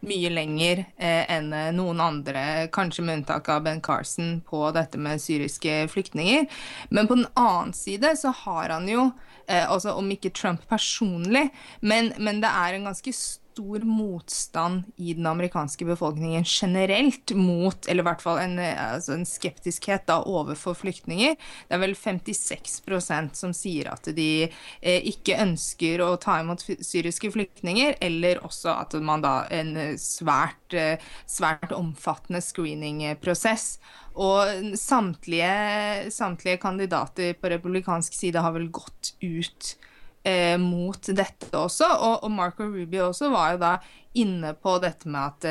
mye 0.00 0.30
lenger 0.32 0.78
eh, 0.96 1.26
enn 1.28 1.50
eh, 1.52 1.72
noen 1.76 1.98
andre, 2.00 2.42
kanskje 2.72 3.02
med 3.04 3.18
unntak 3.18 3.50
av 3.52 3.66
Ben 3.66 3.82
Carson, 3.84 4.38
på 4.40 4.62
dette 4.72 4.96
med 4.96 5.20
syriske 5.20 5.74
flyktninger. 5.92 6.46
Men 6.88 7.10
på 7.10 7.18
den 7.18 7.26
annen 7.36 7.74
side 7.76 8.14
så 8.16 8.32
har 8.46 8.72
han 8.72 8.88
jo, 8.88 9.10
eh, 9.44 9.66
altså 9.66 9.92
om 10.00 10.08
ikke 10.08 10.32
Trump 10.32 10.64
personlig, 10.72 11.50
men, 11.84 12.14
men 12.16 12.40
det 12.40 12.48
er 12.48 12.78
en 12.78 12.88
ganske 12.88 13.12
stor 13.12 13.39
stor 13.50 13.84
motstand 13.84 14.82
i 14.96 15.14
den 15.14 15.26
amerikanske 15.26 15.84
befolkningen 15.84 16.44
generelt 16.46 17.32
mot, 17.34 17.86
eller 17.86 18.02
i 18.02 18.08
hvert 18.08 18.22
fall 18.22 18.38
en, 18.42 18.58
altså 18.58 19.14
en 19.16 19.26
skeptiskhet 19.26 20.06
da 20.08 20.20
overfor 20.26 20.76
flyktninger. 20.78 21.36
Det 21.68 21.76
er 21.76 21.82
vel 21.82 21.96
56% 21.98 23.38
som 23.38 23.54
sier 23.56 23.90
at 23.92 24.06
de 24.16 24.30
eh, 24.46 25.00
ikke 25.10 25.38
ønsker 25.42 26.02
å 26.04 26.14
ta 26.20 26.38
imot 26.40 26.64
syriske 26.64 27.32
flyktninger, 27.34 27.98
eller 28.00 28.42
også 28.46 28.74
at 28.76 28.96
man 29.02 29.24
da 29.24 29.34
en 29.54 29.74
svært, 30.00 30.76
eh, 30.76 31.02
svært 31.26 31.74
omfattende 31.76 32.42
screeningprosess. 32.44 33.78
Og 34.20 34.74
samtlige, 34.78 36.10
samtlige 36.10 36.58
kandidater 36.62 37.36
på 37.38 37.52
republikansk 37.52 38.16
side 38.16 38.42
har 38.42 38.54
vel 38.56 38.70
gått 38.74 39.14
ut 39.22 39.76
eh, 40.22 40.58
mot 40.58 41.00
dette 41.06 41.50
også. 41.56 41.88
Og, 41.88 42.24
og, 42.24 42.30
Marco 42.34 42.66
Rubio 42.68 43.08
også 43.10 43.30
var 43.32 43.54
jo 43.54 43.62
da 43.62 43.72
inne 44.18 44.52
på 44.58 44.74
dette 44.82 45.08
med 45.08 45.20
at, 45.20 45.46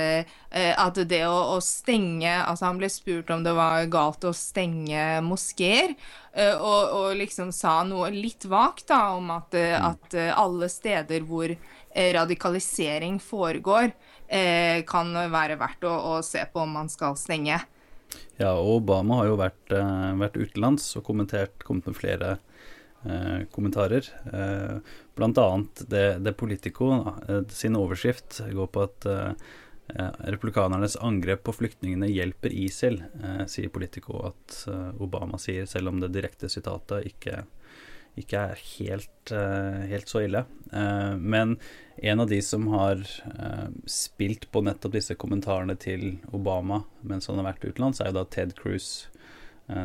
eh, 0.51 0.73
at 0.75 0.99
det 1.07 1.21
å, 1.29 1.55
å, 1.55 1.59
stenge 1.63 2.27
Altså 2.41 2.67
han 2.67 2.79
ble 2.81 2.89
spurt 2.91 3.31
om 3.31 3.45
det 3.45 3.53
var 3.55 3.85
galt 3.91 4.25
å 4.27 4.33
stenge 4.35 5.21
moskeer, 5.23 5.95
eh, 6.33 6.55
og, 6.55 6.91
og, 6.97 7.07
liksom 7.21 7.53
sa 7.55 7.79
noe 7.87 8.11
litt 8.11 8.49
vagt 8.51 8.89
da 8.91 9.13
om 9.15 9.31
at, 9.37 9.55
eh, 9.55 9.77
mm. 9.77 9.87
at 9.93 10.19
eh, 10.19 10.31
alle 10.35 10.69
steder 10.71 11.23
hvor 11.29 11.53
eh, 11.53 12.13
radikalisering 12.17 13.19
foregår, 13.23 13.93
kan 14.29 15.07
være 15.33 15.55
verdt 15.57 15.87
å, 15.89 15.91
å 16.05 16.17
se 16.21 16.43
på 16.53 16.61
om 16.61 16.75
man 16.77 16.91
skal 16.93 17.15
stenge. 17.17 17.55
Ja, 18.37 18.51
og 18.51 18.75
Obama 18.75 19.23
har 19.23 19.31
jo 19.31 19.39
vært, 19.39 19.73
vært 20.21 20.37
utenlands 20.37 20.85
og 20.99 21.07
kommentert, 21.07 21.65
kommet 21.65 21.89
med 21.89 21.97
flere 21.97 22.35
Eh, 22.35 22.78
kommentarer. 23.51 24.05
Eh, 24.33 24.77
blant 25.15 25.37
annet 25.37 25.83
det, 25.87 26.19
det 26.19 26.33
Politico 26.33 26.91
eh, 27.27 27.41
sin 27.47 27.75
overskrift 27.75 28.41
går 28.51 28.67
på 28.67 28.85
at 28.87 29.09
republikanernes 30.29 30.99
angrep 31.01 31.41
på 31.47 31.53
flyktningene 31.57 32.05
hjelper 32.11 32.53
ISIL, 32.53 32.99
sier 33.49 33.71
Politico 33.73 34.19
at 34.27 34.57
Obama 35.01 35.39
sier, 35.41 35.65
selv 35.65 35.89
om 35.89 35.97
det 35.97 36.11
direkte 36.13 36.45
sitatet 36.45 37.07
ikke, 37.09 37.39
ikke 38.21 38.43
er 38.51 38.61
helt, 38.75 39.33
helt, 39.89 40.05
så 40.05 40.21
ille. 40.27 40.43
men 41.17 41.55
en 41.97 42.21
av 42.21 42.29
de 42.29 42.37
som 42.45 42.69
har 42.69 43.01
spilt 43.89 44.45
på 44.53 44.61
nettopp 44.61 44.93
disse 44.99 45.17
kommentarene 45.17 45.73
til 45.73 46.19
Obama 46.29 46.83
mens 47.01 47.25
han 47.25 47.41
har 47.41 47.49
vært 47.49 47.65
utenlands, 47.65 47.97
er 47.97 48.13
jo 48.13 48.19
da 48.19 48.27
Ted 48.29 48.53
Cruz 48.61 49.07
Eh, 49.09 49.18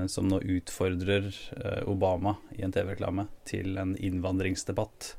som 0.08 0.28
nå 0.28 0.40
utfordrer 0.40 1.26
eh, 1.56 1.82
Obama 1.88 2.36
i 2.56 2.62
en 2.64 2.72
TV-reklame 2.72 3.26
til 3.48 3.76
en 3.80 3.92
innvandringsdebatt. 3.96 5.10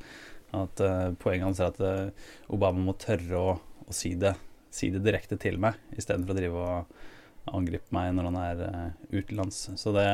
At 0.55 0.81
uh, 0.81 1.11
Poenget 1.19 1.49
hans 1.49 1.59
er 1.59 1.73
at 1.73 2.53
Obama 2.53 2.79
må 2.85 2.93
tørre 3.01 3.37
å, 3.37 3.55
å 3.85 3.95
si, 3.95 4.13
det, 4.17 4.35
si, 4.73 4.89
det, 4.93 5.03
direkte 5.03 5.37
til 5.41 5.59
meg, 5.61 5.77
istedenfor 5.97 6.31
å 6.31 6.37
drive 6.37 6.61
og 6.63 7.51
angripe 7.59 7.91
meg 7.93 8.13
når 8.15 8.29
han 8.29 8.39
er 8.41 8.63
utenlands. 9.11 9.65
Så 9.75 9.93
det 9.93 10.07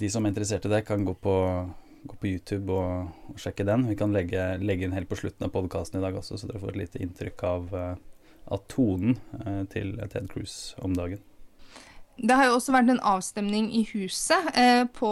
De 0.00 0.08
som 0.12 0.24
er 0.24 0.32
interessert 0.32 0.64
i 0.66 0.72
det, 0.72 0.82
kan 0.88 1.04
gå 1.04 1.14
på, 1.20 1.36
gå 2.08 2.18
på 2.22 2.32
YouTube 2.32 2.72
og, 2.72 3.12
og, 3.28 3.38
sjekke 3.42 3.68
den. 3.68 3.86
Vi 3.90 4.00
kan 4.00 4.16
legge, 4.16 4.48
legge 4.64 4.88
inn 4.88 4.96
helt 4.96 5.12
på 5.12 5.20
slutten 5.20 5.46
av 5.46 5.54
podkasten 5.54 6.00
i 6.00 6.04
dag 6.06 6.16
også, 6.16 6.40
så 6.40 6.48
dere 6.48 6.64
får 6.64 6.74
et 6.74 6.82
lite 6.86 7.04
inntrykk 7.04 7.46
av, 7.52 7.80
av 8.48 8.68
tonen 8.72 9.18
til 9.72 9.98
Ted 10.08 10.32
Cruz 10.32 10.74
om 10.80 10.96
dagen. 10.96 11.22
Det 12.16 12.32
har 12.32 12.46
jo 12.48 12.54
også 12.56 12.72
vært 12.72 12.90
en 12.94 13.00
avstemning 13.04 13.66
i 13.76 13.82
huset 13.90 14.46
eh, 14.56 14.86
på, 14.88 15.10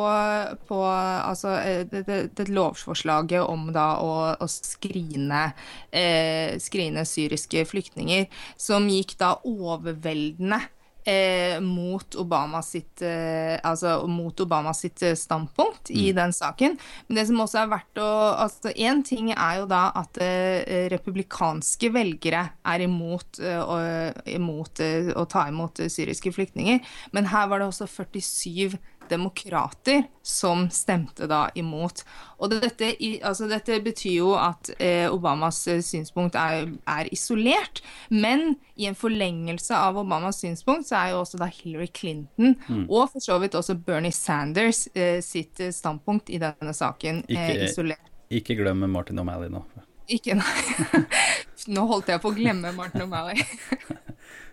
på 0.69 0.79
altså, 0.89 1.59
eh, 1.61 1.83
det, 1.91 2.07
det, 2.09 2.21
det, 2.39 2.47
lovforslaget 2.49 3.45
om 3.45 3.67
da 3.77 3.91
å, 4.01 4.15
å 4.41 4.49
skrine, 4.49 5.51
eh, 5.93 6.57
skrine 6.65 7.05
syriske 7.09 7.67
flyktninger, 7.69 8.25
som 8.57 8.89
gikk 8.89 9.19
da 9.21 9.35
overveldende 9.45 10.63
eh, 11.05 11.61
mot 11.61 12.17
Obama 12.21 12.63
sitt, 12.63 13.03
eh, 13.03 13.59
altså, 13.63 14.07
mot 14.09 14.41
Obama 14.41 14.73
sitt 14.75 15.03
eh, 15.03 15.15
standpunkt 15.19 15.91
i 15.91 16.11
mm. 16.11 16.17
den 16.17 16.33
saken. 16.33 16.79
Men 17.07 17.19
det 17.19 17.27
som 17.29 17.43
også 17.45 17.61
er 17.63 17.73
verdt 17.73 18.03
å 18.03 18.11
altså 18.45 18.73
Én 18.75 19.05
ting 19.07 19.31
er 19.33 19.61
jo 19.61 19.69
da 19.71 19.87
at 19.97 20.19
eh, 20.23 20.89
republikanske 20.93 21.91
velgere 21.95 22.45
er 22.65 22.85
imot, 22.87 23.41
eh, 23.41 24.11
imot 24.35 24.83
eh, 24.85 25.13
å 25.15 25.27
ta 25.31 25.47
imot 25.51 25.85
syriske 25.93 26.33
flyktninger, 26.35 26.81
men 27.13 27.31
her 27.33 27.49
var 27.51 27.61
det 27.61 27.71
også 27.71 27.89
47 27.91 28.79
demokrater 29.11 30.05
som 30.23 30.67
stemte 30.73 31.29
da 31.31 31.47
imot. 31.59 32.03
Og 32.43 32.53
dette, 32.53 32.93
altså 33.25 33.49
dette 33.51 33.79
betyr 33.85 34.17
jo 34.17 34.33
at 34.39 34.71
eh, 34.79 35.07
Obamas 35.13 35.61
eh, 35.71 35.83
synspunkt 35.85 36.39
er, 36.39 36.69
er, 36.91 37.11
isolert, 37.15 37.83
men 38.11 38.55
i 38.77 38.89
en 38.91 38.99
forlengelse 38.99 39.77
av 39.77 39.99
Obamas 40.01 40.41
synspunkt 40.43 40.89
så 40.89 40.99
er 41.01 41.13
jo 41.13 41.23
også 41.23 41.41
da 41.41 41.49
Hillary 41.51 41.89
Clinton 41.95 42.57
mm. 42.67 42.87
og 42.89 43.13
for 43.13 43.23
så 43.23 43.39
vidt 43.43 43.55
også 43.55 43.77
Bernie 43.87 44.15
Sanders 44.15 44.87
eh, 44.95 45.21
sitt 45.25 45.61
eh, 45.61 45.73
standpunkt 45.75 46.33
i 46.33 46.41
denne 46.43 46.75
saken 46.75 47.23
eh, 47.29 47.35
ikke, 47.35 47.69
isolert. 47.69 48.13
Ikke 48.35 48.59
glem 48.59 48.83
Martin 48.91 49.21
O'Malley 49.23 49.53
nå. 49.53 49.63
Ikke, 50.11 50.37
nei. 50.37 51.05
nå 51.75 51.87
holdt 51.89 52.11
jeg 52.13 52.21
på 52.21 52.33
å 52.33 52.37
glemme 52.37 52.75
Martin 52.77 53.07
O'Malley. 53.07 53.41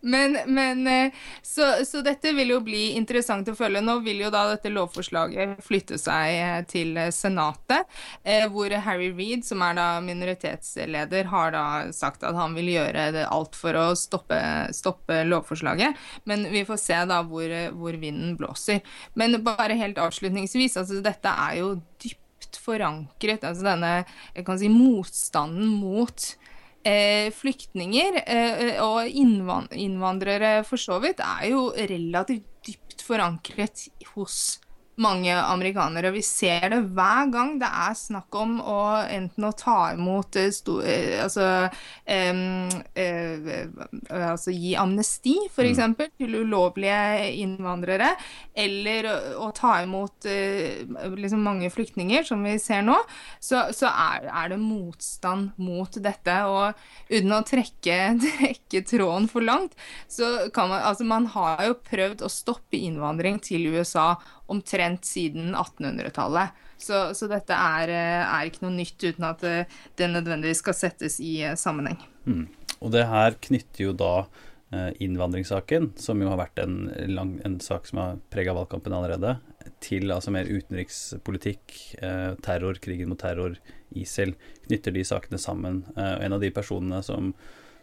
Men, 0.00 0.38
men 0.46 0.86
eh, 0.86 1.12
så, 1.42 1.84
så, 1.84 2.00
dette 2.00 2.32
vil 2.32 2.54
jo 2.54 2.60
bli 2.64 2.92
interessant 2.96 3.48
å 3.48 3.54
følge. 3.56 3.82
Nå 3.84 3.98
vil 4.04 4.22
jo 4.24 4.30
da 4.32 4.46
dette 4.52 4.72
lovforslaget 4.72 5.60
flytte 5.64 5.98
seg 6.00 6.36
eh, 6.36 6.60
til 6.70 6.96
Senatet, 7.14 7.88
eh, 8.24 8.46
hvor 8.50 8.72
Harry 8.86 9.10
Reed, 9.16 9.44
som 9.46 9.62
er 9.66 9.76
da 9.78 9.88
minoritetsleder, 10.04 11.28
har 11.32 11.52
da 11.56 11.64
sagt 11.96 12.24
at 12.26 12.38
han 12.38 12.56
vil 12.56 12.72
gjøre 12.76 13.26
alt 13.26 13.58
for 13.58 13.76
å 13.76 13.86
stoppe, 13.98 14.40
stoppe 14.76 15.22
lovforslaget. 15.28 15.98
Men 16.30 16.48
vi 16.52 16.64
får 16.68 16.80
se 16.80 17.02
da 17.10 17.20
hvor, 17.26 17.52
hvor, 17.76 18.00
vinden 18.00 18.36
blåser. 18.40 18.80
Men 19.18 19.42
bare 19.44 19.76
helt 19.76 20.00
avslutningsvis, 20.00 20.78
altså 20.80 21.02
dette 21.04 21.32
er 21.48 21.60
jo 21.60 21.74
dypt 22.00 22.56
forankret, 22.60 23.44
altså 23.44 23.66
denne 23.66 23.90
jeg 24.34 24.46
kan 24.46 24.58
si, 24.58 24.70
motstanden 24.72 25.68
mot 25.80 26.30
flyktninger 27.34 28.22
eh, 28.24 28.78
og 28.80 29.04
innvandrere 29.10 30.60
for 30.64 30.80
så 30.80 31.00
vidt 31.02 31.20
er 31.24 31.50
jo 31.50 31.68
relativt 31.76 32.48
dypt 32.66 33.04
forankret 33.04 33.88
hos 34.14 34.60
mange 35.00 35.32
amerikanere. 35.32 36.12
Vi 36.14 36.22
ser 36.24 36.68
det 36.72 36.80
hver 36.94 37.30
gang 37.32 37.54
det 37.60 37.68
er 37.68 37.96
snakk 37.96 38.36
om 38.36 38.58
å 38.60 38.80
enten 39.02 39.46
å 39.48 39.52
ta 39.56 39.92
imot 39.94 40.36
eh, 40.36 41.16
altså, 41.24 41.46
um, 42.04 42.68
uh, 42.98 43.60
altså, 44.20 44.52
gi 44.54 44.74
amnesti, 44.78 45.36
f.eks., 45.48 45.80
mm. 45.80 45.96
til 46.20 46.36
ulovlige 46.42 47.30
innvandrere, 47.40 48.12
eller 48.54 49.08
å, 49.40 49.50
ta 49.56 49.78
imot 49.84 50.28
uh, 50.28 51.14
liksom 51.16 51.44
mange 51.46 51.70
flyktninger, 51.72 52.26
som 52.28 52.44
vi 52.44 52.56
ser 52.60 52.84
nå, 52.86 52.98
så, 53.40 53.66
så 53.76 53.88
er, 53.90 54.28
er, 54.28 54.52
det 54.52 54.60
motstand 54.60 55.54
mot 55.60 56.00
dette. 56.02 56.36
Og 56.50 56.76
uten 57.10 57.36
å 57.36 57.42
trekke, 57.46 57.98
trekke 58.26 58.84
tråden 58.88 59.30
for 59.30 59.46
langt, 59.46 59.76
så 60.10 60.50
kan 60.54 60.68
man 60.68 60.78
Altså, 60.90 61.04
man 61.06 61.26
har 61.34 61.60
jo 61.68 61.74
prøvd 61.86 62.22
å 62.24 62.30
stoppe 62.32 62.78
innvandring 62.80 63.36
til 63.44 63.68
USA 63.74 64.14
omtrent 64.50 65.06
siden 65.06 65.54
1800-tallet. 65.54 66.56
Så, 66.80 67.10
så, 67.14 67.28
dette 67.28 67.54
er, 67.54 67.92
eh, 67.92 68.22
er, 68.24 68.48
ikke 68.48 68.64
noe 68.64 68.74
nytt, 68.78 68.96
uten 69.04 69.26
at 69.28 69.42
det, 69.44 69.66
eh, 70.00 70.08
nødvendigvis 70.08 70.62
skal 70.64 70.76
settes 70.76 71.18
i 71.20 71.34
eh, 71.44 71.56
sammenheng. 71.60 72.00
Mm. 72.24 72.46
Og 72.80 72.94
det 72.94 73.04
her 73.10 73.36
knytter 73.48 73.90
jo 73.90 73.96
da 73.96 74.14
innvandringssaken, 75.02 75.88
som 75.98 76.20
jo 76.22 76.28
har 76.30 76.38
vært 76.38 76.60
en, 76.62 76.74
lang, 77.10 77.32
en 77.42 77.56
sak 77.58 77.88
som 77.88 77.98
har 77.98 78.20
prega 78.30 78.52
valgkampen 78.54 78.94
allerede, 78.94 79.32
til 79.82 80.14
altså 80.14 80.30
mer 80.30 80.46
utenrikspolitikk, 80.46 81.74
terror, 82.46 82.78
krigen 82.78 83.10
mot 83.10 83.18
terror, 83.18 83.56
ISIL, 83.98 84.36
knytter 84.68 84.94
de 84.94 85.02
sakene 85.08 85.42
sammen. 85.42 85.80
En 85.98 86.36
av 86.36 86.38
de 86.38 86.52
personene 86.54 87.02
som, 87.02 87.32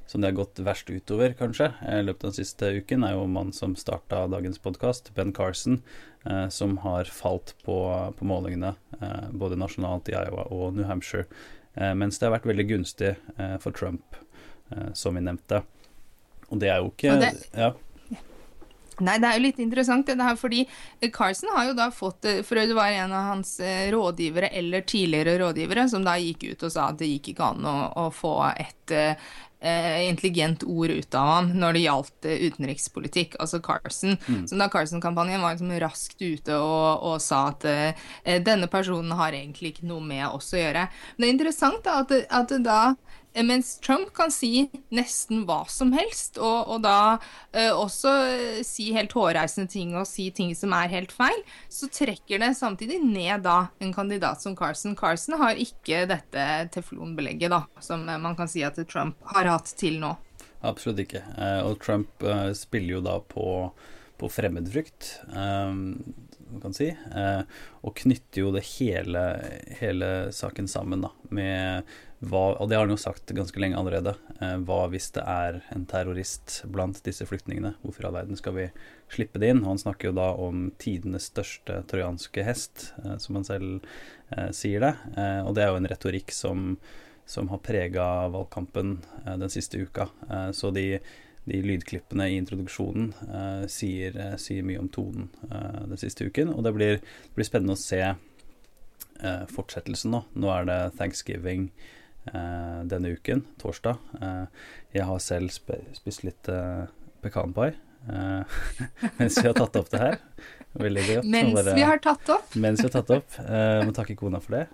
som 0.08 0.24
det 0.24 0.32
har 0.32 0.38
gått 0.40 0.64
verst 0.64 0.88
utover, 0.88 1.36
kanskje, 1.36 1.74
i 1.84 2.06
løpet 2.08 2.24
av 2.24 2.32
den 2.32 2.40
siste 2.40 2.72
uken, 2.80 3.04
er 3.04 3.18
jo 3.18 3.28
mannen 3.28 3.52
som 3.56 3.76
starta 3.76 4.24
dagens 4.32 4.64
podkast, 4.64 5.12
Ben 5.20 5.36
Carson, 5.36 5.82
som 6.50 6.78
har 6.84 7.10
falt 7.12 7.54
på, 7.64 7.78
på 8.18 8.28
målingene 8.28 8.74
eh, 9.00 9.30
både 9.32 9.60
nasjonalt 9.60 10.10
i 10.12 10.18
Iowa 10.18 10.48
og 10.52 10.76
New 10.76 10.88
Hampshire. 10.90 11.28
Eh, 11.78 11.94
mens 11.96 12.18
det 12.20 12.28
har 12.28 12.34
vært 12.34 12.48
veldig 12.50 12.68
gunstig 12.72 13.14
eh, 13.38 13.58
for 13.62 13.76
Trump, 13.76 14.18
eh, 14.74 14.90
som 14.98 15.18
vi 15.18 15.24
nevnte. 15.26 15.62
Og 16.48 16.62
det 16.62 16.72
er 16.74 16.82
jo 16.82 16.90
ikke 16.94 17.18
det, 17.22 17.34
ja. 17.54 17.74
Nei, 19.06 19.18
det 19.22 19.30
er 19.30 19.38
jo 19.38 19.46
litt 19.46 19.60
interessant 19.62 20.08
det 20.08 20.18
her, 20.18 20.38
fordi 20.40 20.64
Carson 21.14 21.52
har 21.54 21.68
jo 21.70 21.76
da 21.78 21.90
fått 21.94 22.26
For 22.48 22.58
det 22.58 22.76
var 22.78 22.94
en 22.94 23.14
av 23.14 23.28
hans 23.32 23.58
rådgivere, 23.94 24.50
eller 24.58 24.86
tidligere 24.88 25.38
rådgivere, 25.42 25.88
som 25.92 26.06
da 26.06 26.16
gikk 26.22 26.48
ut 26.52 26.66
og 26.66 26.74
sa 26.74 26.90
at 26.92 27.02
det 27.02 27.12
gikk 27.12 27.34
ikke 27.34 27.52
an 27.52 27.68
å, 27.68 27.76
å 28.06 28.08
få 28.14 28.34
et 28.56 28.98
eh, 29.60 30.10
intelligent 30.10 30.64
ord 30.64 30.90
ut 30.90 31.16
av 31.16 31.28
han 31.28 31.52
når 31.60 31.78
det 31.78 31.84
gjaldt 31.86 32.28
eh, 32.30 32.46
utenrikspolitikk, 32.48 33.38
altså 33.40 33.60
Carson. 33.64 34.18
Mm. 34.28 34.46
Så 34.48 34.60
da 34.60 34.70
Carson-kampanjen 34.74 35.44
var 35.44 35.56
liksom 35.56 35.74
raskt 35.82 36.22
ute 36.22 36.58
og, 36.58 37.06
og 37.12 37.22
sa 37.24 37.48
at 37.52 37.68
eh, 37.70 38.40
denne 38.46 38.70
personen 38.72 39.16
har 39.18 39.36
egentlig 39.36 39.76
ikke 39.76 39.90
noe 39.90 40.04
med 40.04 40.28
oss 40.30 40.54
å 40.54 40.62
gjøre. 40.62 40.88
Men 41.18 41.26
det 41.26 41.30
er 41.30 41.38
interessant 41.38 41.84
da, 41.86 42.02
at, 42.04 42.18
at 42.28 42.58
da 42.64 42.82
Eh, 42.90 43.07
mens 43.46 43.76
Trump 43.84 44.14
kan 44.18 44.32
si 44.34 44.68
nesten 44.94 45.44
hva 45.46 45.60
som 45.70 45.92
helst, 45.94 46.40
og, 46.42 46.72
og 46.74 46.84
da 46.86 47.00
eh, 47.52 47.70
også 47.70 48.14
eh, 48.32 48.62
si 48.66 48.90
helt 48.96 49.14
hårreisende 49.14 49.70
ting 49.72 49.94
og 49.98 50.08
si 50.10 50.30
ting 50.34 50.56
som 50.58 50.74
er 50.78 50.92
helt 50.94 51.14
feil, 51.14 51.44
så 51.70 51.90
trekker 51.92 52.42
det 52.42 52.54
samtidig 52.58 53.02
ned 53.04 53.46
da 53.46 53.68
en 53.84 53.94
kandidat 53.94 54.42
som 54.42 54.56
Carson. 54.58 54.96
Carson 54.98 55.38
har 55.42 55.60
ikke 55.60 56.06
dette 56.10 56.48
teflonbelegget 56.74 57.54
da, 57.54 57.66
som 57.84 58.08
man 58.08 58.38
kan 58.38 58.50
si 58.50 58.66
at 58.66 58.80
Trump 58.90 59.20
har 59.36 59.50
hatt 59.52 59.76
til 59.78 60.00
nå. 60.02 60.16
Absolutt 60.66 61.04
ikke. 61.06 61.22
Eh, 61.38 61.62
og 61.68 61.78
Trump 61.84 62.24
eh, 62.26 62.52
spiller 62.58 62.98
jo 62.98 63.04
da 63.06 63.20
på, 63.22 63.46
på 64.18 64.30
fremmedfrykt. 64.34 65.12
Um, 65.30 66.27
man 66.52 66.64
kan 66.64 66.76
si, 66.76 66.90
eh, 66.92 67.42
og 67.84 67.96
knytter 68.02 68.44
jo 68.44 68.52
det 68.56 68.66
hele, 68.78 69.24
hele 69.80 70.12
saken 70.36 70.70
sammen 70.72 71.06
da, 71.06 71.14
med 71.30 71.96
hva, 72.18 72.56
og 72.58 72.70
det 72.70 72.78
har 72.78 72.88
han 72.88 72.96
jo 72.96 72.98
sagt 72.98 73.30
ganske 73.36 73.60
lenge 73.62 73.78
allerede, 73.78 74.16
eh, 74.42 74.56
hva 74.66 74.80
hvis 74.90 75.12
det 75.14 75.22
er 75.22 75.60
en 75.76 75.86
terrorist 75.90 76.64
blant 76.74 76.98
disse 77.06 77.28
flyktningene? 77.30 77.76
Hvorfor 77.84 78.06
i 78.06 78.08
all 78.10 78.18
verden 78.18 78.40
skal 78.40 78.56
vi 78.56 78.66
slippe 79.14 79.42
det 79.42 79.52
inn? 79.54 79.62
Og 79.62 79.76
han 79.76 79.84
snakker 79.84 80.10
jo 80.10 80.16
da 80.18 80.32
om 80.34 80.72
tidenes 80.82 81.30
største 81.30 81.84
trojanske 81.92 82.46
hest, 82.48 82.88
eh, 83.04 83.20
som 83.22 83.38
han 83.38 83.46
selv 83.46 83.86
eh, 84.34 84.50
sier 84.50 84.82
det. 84.88 84.96
Eh, 85.14 85.44
og 85.46 85.54
det 85.54 85.66
er 85.66 85.70
jo 85.70 85.84
en 85.84 85.92
retorikk 85.94 86.34
som, 86.34 86.66
som 87.30 87.54
har 87.54 87.62
prega 87.62 88.10
valgkampen 88.34 88.98
eh, 89.28 89.38
den 89.38 89.54
siste 89.54 89.86
uka. 89.86 90.10
Så 90.58 90.74
de 90.74 90.88
de 91.48 91.62
lydklippene 91.64 92.28
i 92.32 92.38
introduksjonen 92.42 93.12
uh, 93.30 93.66
sier, 93.72 94.16
uh, 94.20 94.36
sier, 94.42 94.66
mye 94.68 94.82
om 94.82 94.90
tonen 94.92 95.30
uh, 95.48 95.84
den 95.88 96.00
siste 96.02 96.28
uken. 96.28 96.52
Og 96.54 96.66
det 96.66 96.74
blir, 96.76 96.98
det 97.00 97.38
blir 97.38 97.48
spennende 97.48 97.78
å 97.78 97.82
se 97.82 98.02
fortsettelsen 99.50 100.12
nå. 100.14 100.20
Nå 100.38 100.50
er 100.54 100.68
det 100.70 100.76
thanksgiving 101.00 101.72
denne 102.28 103.16
uken, 103.18 103.40
torsdag. 103.58 103.98
jeg 104.94 105.06
har 105.10 105.24
selv 105.24 105.50
sp 105.50 105.72
spist 105.98 106.22
litt 106.28 106.50
pekanpai 107.24 107.72
mens 109.18 109.40
vi 109.40 109.48
har 109.48 109.56
tatt 109.58 109.80
opp 109.80 109.90
det 109.90 110.02
her. 110.04 110.20
Veldig 110.78 111.06
godt. 111.08 111.30
Mens 111.34 111.56
bare, 111.58 111.74
vi 111.80 111.88
har 111.90 112.04
tatt 112.04 112.30
opp. 112.36 112.54
mens 112.62 112.84
vi 112.84 112.86
har 112.86 112.94
tatt 112.94 113.16
opp. 113.16 113.40
må 113.90 113.96
takke 113.98 114.20
kona 114.20 114.44
for 114.44 114.60
det. 114.60 114.68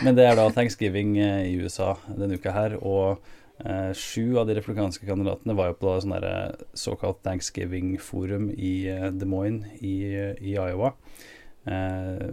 men 0.00 0.16
det 0.16 0.24
er 0.30 0.40
da 0.40 0.48
thanksgiving 0.56 1.18
i 1.20 1.58
USA 1.60 1.92
denne 2.08 2.40
uka 2.40 2.56
her. 2.56 2.78
og 2.80 3.20
Eh, 3.64 3.92
sju 3.94 4.38
av 4.38 4.46
de 4.46 4.54
republikanske 4.54 5.06
kandidatene 5.06 5.54
var 5.56 5.70
jo 5.70 5.78
på 5.82 5.92
sånn 6.00 6.14
eh, 6.16 6.52
såkalt 6.72 7.20
Thanksgiving-forum 7.26 8.48
i 8.56 8.72
eh, 8.88 9.10
Des 9.12 9.28
Moines 9.28 9.66
i, 9.84 9.96
i 10.40 10.54
Iowa. 10.54 10.94
Eh, 11.68 12.24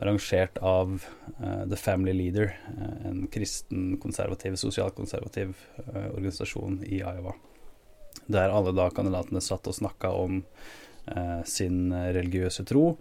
arrangert 0.00 0.58
av 0.58 0.96
eh, 1.36 1.62
The 1.70 1.78
Family 1.78 2.16
Leader, 2.16 2.56
en 3.06 3.28
kristen, 3.30 3.94
konservativ, 4.02 4.58
sosialkonservativ 4.58 5.54
organisasjon 5.94 6.80
i 6.88 7.02
Iowa. 7.04 7.36
Der 8.26 8.50
alle 8.50 8.74
da 8.74 8.88
kandidatene 8.94 9.42
satt 9.44 9.70
og 9.70 9.76
snakka 9.76 10.10
om 10.14 10.42
sin 11.48 11.90
religiøse 11.90 12.62
tro. 12.68 12.92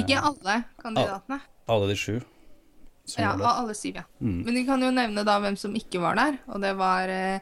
Ikke 0.00 0.18
alle 0.18 0.62
kandidatene? 0.80 1.38
Alle 1.70 1.90
de 1.90 1.96
sju. 1.98 2.16
Ja, 3.16 3.32
av 3.32 3.46
alle 3.64 3.74
syv, 3.74 4.02
ja. 4.02 4.04
Mm. 4.20 4.42
Men 4.44 4.54
vi 4.54 4.64
kan 4.68 4.82
jo 4.84 4.90
nevne 4.92 5.24
da 5.26 5.38
hvem 5.40 5.56
som 5.56 5.74
ikke 5.78 6.02
var 6.02 6.18
der, 6.18 6.38
og 6.46 6.60
det 6.64 6.74
var 6.78 7.08
eh, 7.12 7.40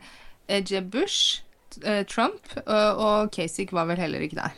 Jeb 0.62 0.92
Bush, 0.94 1.42
eh, 1.82 2.04
Trump, 2.06 2.46
og, 2.66 3.02
og 3.02 3.32
Kasich 3.34 3.74
var 3.74 3.88
vel 3.90 3.98
heller 4.00 4.22
ikke 4.22 4.38
der. 4.38 4.54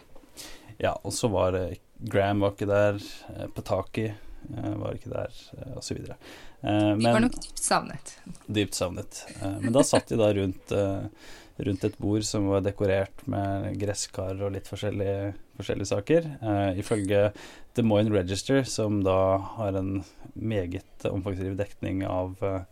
Ja, 0.78 0.94
og 1.02 1.14
så 1.16 1.30
var 1.32 1.56
eh, 1.58 1.78
Graham 1.98 2.44
var 2.44 2.54
ikke 2.54 2.68
der, 2.70 3.00
eh, 3.34 3.48
Pataki 3.56 4.06
eh, 4.10 4.74
var 4.78 4.94
ikke 4.94 5.10
der, 5.14 5.34
eh, 5.58 5.72
og 5.76 5.82
så 5.86 5.96
videre. 5.96 6.18
Eh, 6.62 6.92
de 6.98 7.08
var 7.08 7.24
nok 7.24 7.34
dypt 7.40 7.64
savnet. 7.64 8.14
Dypt 8.46 8.78
savnet. 8.78 9.24
men 9.42 9.72
da 9.74 9.82
satt 9.86 10.12
de 10.12 10.18
da 10.20 10.30
rundt 10.36 10.74
rundt 11.66 11.84
et 11.84 11.96
bord 11.98 12.24
som 12.26 12.46
var 12.52 12.62
dekorert 12.62 13.24
med 13.30 13.72
gresskar 13.80 14.38
og 14.44 14.52
litt 14.54 14.68
forskjellige, 14.70 15.32
forskjellige 15.58 15.90
saker. 15.90 16.28
Eh, 16.38 16.78
ifølge 16.82 17.24
Des 17.74 17.86
Moines 17.86 18.14
Register, 18.14 18.62
som 18.68 19.00
da 19.06 19.38
har 19.56 19.78
en 19.78 20.02
meget 20.38 21.08
omfangsrik 21.08 21.56
dekning 21.58 22.04
av 22.06 22.38
eh, 22.46 22.62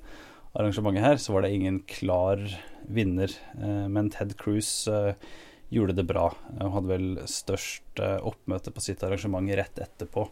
arrangementet 0.56 1.04
her, 1.04 1.18
så 1.20 1.34
var 1.34 1.44
det 1.44 1.54
ingen 1.56 1.80
klar 1.90 2.42
vinner. 2.86 3.32
Eh, 3.58 3.86
men 3.90 4.12
Ted 4.14 4.36
Cruz 4.38 4.86
gjorde 5.66 5.96
det 5.98 6.06
bra. 6.06 6.28
Han 6.60 6.76
hadde 6.76 6.92
vel 6.92 7.08
størst 7.26 7.98
oppmøte 7.98 8.70
på 8.70 8.84
sitt 8.84 9.02
arrangement 9.02 9.50
rett 9.58 9.80
etterpå. 9.82 10.28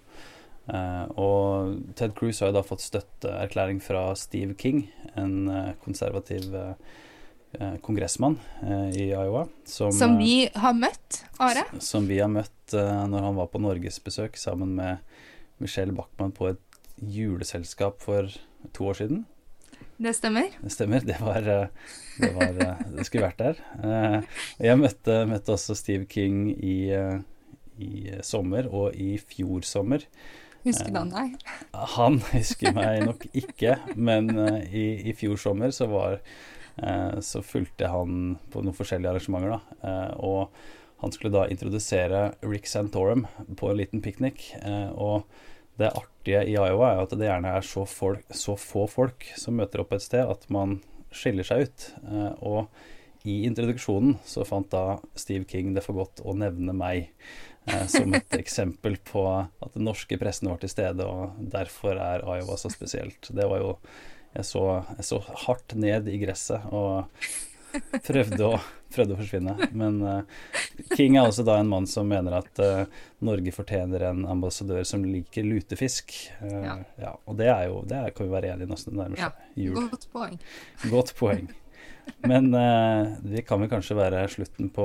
og 1.20 1.72
Ted 1.98 2.14
Cruz 2.14 2.38
har 2.40 2.52
jo 2.52 2.54
da 2.54 2.62
fått 2.62 2.84
støtteerklæring 2.84 3.82
fra 3.82 4.14
Steve 4.14 4.54
King, 4.54 4.86
en 5.18 5.74
konservativ 5.82 6.54
uh, 6.54 6.70
Eh, 6.78 7.10
kongressmann 7.82 8.38
eh, 8.62 8.88
i 8.96 9.04
Iowa. 9.10 9.46
Som, 9.64 9.92
som, 9.92 10.16
vi 10.18 10.48
har 10.54 10.74
møtt, 10.76 11.24
Are? 11.42 11.66
Som 11.82 12.08
vi 12.10 12.20
har 12.22 12.30
møtt 12.32 12.50
når 12.74 13.26
han 13.26 13.36
var 13.36 13.50
på 13.52 13.60
norgesbesøk 13.60 14.38
sammen 14.40 14.72
med 14.78 15.02
Michelle 15.62 15.92
Bachmann 15.94 16.32
på 16.34 16.48
et 16.48 16.78
juleselskap 16.96 18.00
for 18.02 18.30
to 18.74 18.88
år 18.90 18.98
siden. 18.98 19.20
Det 20.00 20.14
stemmer. 20.16 20.48
Det 20.62 20.72
stemmer. 20.72 21.04
Det 21.06 21.18
var 21.20 21.44
Det, 21.44 22.30
var, 22.34 22.56
det 22.96 23.04
skulle 23.06 23.28
vært 23.28 23.42
der. 23.42 24.24
Jeg 24.58 24.80
møtte, 24.80 25.20
møtte 25.30 25.54
også 25.54 25.76
Steve 25.78 26.08
King 26.10 26.48
i, 26.56 26.88
i 27.78 27.92
sommer 28.26 28.66
og 28.72 28.96
i 28.96 29.18
fjor 29.20 29.62
sommer. 29.68 30.08
Husker 30.64 30.96
han 30.96 31.12
deg? 31.12 31.36
Han 31.98 32.18
husker 32.32 32.74
meg 32.74 33.04
nok 33.04 33.28
ikke, 33.36 33.76
men 33.94 34.32
i, 34.72 34.88
i 35.04 35.14
fjor 35.14 35.38
sommer 35.38 35.74
så 35.76 35.86
var 35.92 36.18
Eh, 36.18 36.53
så 37.22 37.42
fulgte 37.46 37.90
han 37.90 38.36
på 38.50 38.62
noen 38.64 38.76
forskjellige 38.76 39.12
arrangementer. 39.12 39.54
da, 39.54 39.88
eh, 39.88 40.14
og 40.18 41.02
han 41.02 41.12
skulle 41.12 41.34
da 41.34 41.44
introdusere 41.50 42.32
Rick 42.42 42.66
Santorum 42.66 43.26
på 43.56 43.70
en 43.70 43.78
liten 43.78 44.02
piknik. 44.02 44.54
Eh, 44.62 44.90
og 44.90 45.28
det 45.78 45.92
artige 45.92 46.44
i 46.46 46.56
Iowa 46.56 46.94
er 46.94 47.02
at 47.02 47.14
det 47.14 47.28
gjerne 47.28 47.54
er 47.58 47.66
så, 47.66 47.84
folk, 47.86 48.24
så, 48.30 48.56
få 48.56 48.86
folk 48.90 49.26
som 49.36 49.58
møter 49.58 49.82
opp 49.82 49.92
et 49.92 50.04
sted 50.04 50.22
at 50.22 50.46
man 50.48 50.80
skiller 51.14 51.46
seg 51.46 51.66
ut. 51.66 51.88
og 52.42 52.66
i 53.24 53.44
introduksjonen 53.48 54.18
så 54.28 54.44
fant 54.44 54.68
da 54.68 54.98
Steve 55.16 55.46
King 55.48 55.72
det 55.74 55.82
for 55.86 55.96
godt 55.96 56.20
å 56.20 56.34
nevne 56.36 56.74
meg 56.76 57.06
eh, 57.64 57.86
som 57.88 58.12
et 58.12 58.36
eksempel 58.42 58.98
på 59.00 59.24
at 59.32 59.70
den 59.72 59.86
norske 59.88 60.18
pressen 60.20 60.50
var 60.50 60.60
til 60.60 60.72
stede, 60.72 61.06
og 61.08 61.38
derfor 61.54 61.96
er 61.96 62.26
Iowa 62.36 62.58
så 62.60 62.68
spesielt. 62.72 63.30
Det 63.32 63.46
var 63.48 63.62
jo 63.62 63.70
jeg 64.34 64.46
så, 64.48 64.62
jeg 64.98 65.06
så 65.06 65.20
hardt 65.46 65.74
ned 65.78 66.08
i 66.10 66.18
gresset 66.22 66.64
og 66.74 67.04
prøvde 68.06 68.48
å, 68.48 68.58
prøvde 68.94 69.14
å 69.14 69.18
forsvinne. 69.18 69.54
Men 69.76 69.98
uh, 70.02 70.44
King 70.94 71.18
er 71.18 71.28
også 71.28 71.44
da 71.46 71.58
en 71.60 71.70
mann 71.70 71.88
som 71.90 72.08
mener 72.10 72.36
at 72.38 72.62
uh, 72.62 72.84
Norge 73.24 73.54
fortjener 73.54 74.08
en 74.10 74.24
ambassadør 74.30 74.84
som 74.88 75.04
liker 75.06 75.46
lutefisk. 75.46 76.14
Uh, 76.42 76.60
ja. 76.66 76.76
ja. 77.06 77.12
og 77.24 77.38
det 77.40 77.50
er 77.52 77.68
jo 77.70 77.82
Det 77.88 77.98
er, 78.00 78.14
kan 78.14 78.28
vi 78.28 78.34
være 78.34 78.54
enige 78.54 78.70
i 78.70 78.78
det 78.84 78.96
nærmer 78.98 79.22
seg 79.22 79.66
jul. 79.66 79.80
Godt 79.92 80.08
poeng. 80.14 80.38
Godt 80.90 81.14
poeng. 81.18 81.50
Men 82.28 82.50
det 83.24 83.46
kan 83.48 83.62
vel 83.62 83.70
kanskje 83.72 83.96
være 83.96 84.26
slutten 84.28 84.68
på, 84.72 84.84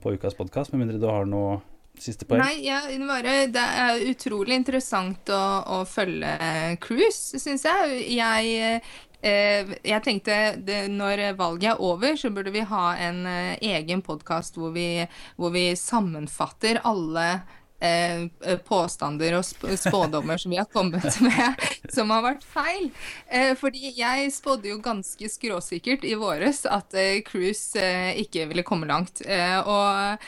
på 0.00 0.14
ukas 0.16 0.36
podkast, 0.38 0.72
med 0.72 0.80
mindre 0.80 1.00
du 1.02 1.10
har 1.10 1.28
noe 1.28 1.58
Siste 2.00 2.26
poeng? 2.26 2.42
Nei, 2.42 2.64
ja, 2.66 2.80
det 2.88 3.62
er 3.62 4.04
utrolig 4.10 4.58
interessant 4.58 5.30
å, 5.30 5.42
å 5.78 5.80
følge 5.86 6.76
Cruise, 6.82 7.38
syns 7.38 7.64
jeg. 7.68 8.00
Jeg, 8.16 8.80
eh, 9.22 9.74
jeg 9.86 10.04
tenkte 10.04 10.38
det, 10.58 10.80
når 10.90 11.36
valget 11.38 11.74
er 11.74 11.84
over, 11.84 12.16
så 12.18 12.32
burde 12.34 12.54
vi 12.54 12.66
ha 12.66 12.86
en 12.98 13.22
eh, 13.30 13.54
egen 13.76 14.02
podkast 14.02 14.58
hvor, 14.58 14.74
hvor, 15.38 15.54
vi 15.54 15.68
sammenfatter 15.78 16.82
alle 16.82 17.28
Eh, 17.84 18.22
eh, 18.22 18.58
påstander 18.64 19.34
og 19.36 19.44
spådommer 19.44 20.38
som 20.40 20.50
vi 20.50 20.56
har 20.56 20.68
kommet 20.72 21.20
med, 21.26 21.64
som 21.92 22.08
har 22.14 22.22
vært 22.24 22.46
feil. 22.48 22.86
Eh, 23.28 23.52
fordi 23.60 23.90
jeg 23.98 24.30
spådde 24.32 24.70
jo 24.70 24.78
ganske 24.84 25.28
skråsikkert 25.28 26.06
i 26.08 26.14
våres 26.16 26.62
at 26.64 26.96
Cruise 27.26 27.84
ikke 28.22 28.46
ville 28.48 28.64
komme 28.64 28.88
langt. 28.88 29.20
Og 29.20 30.24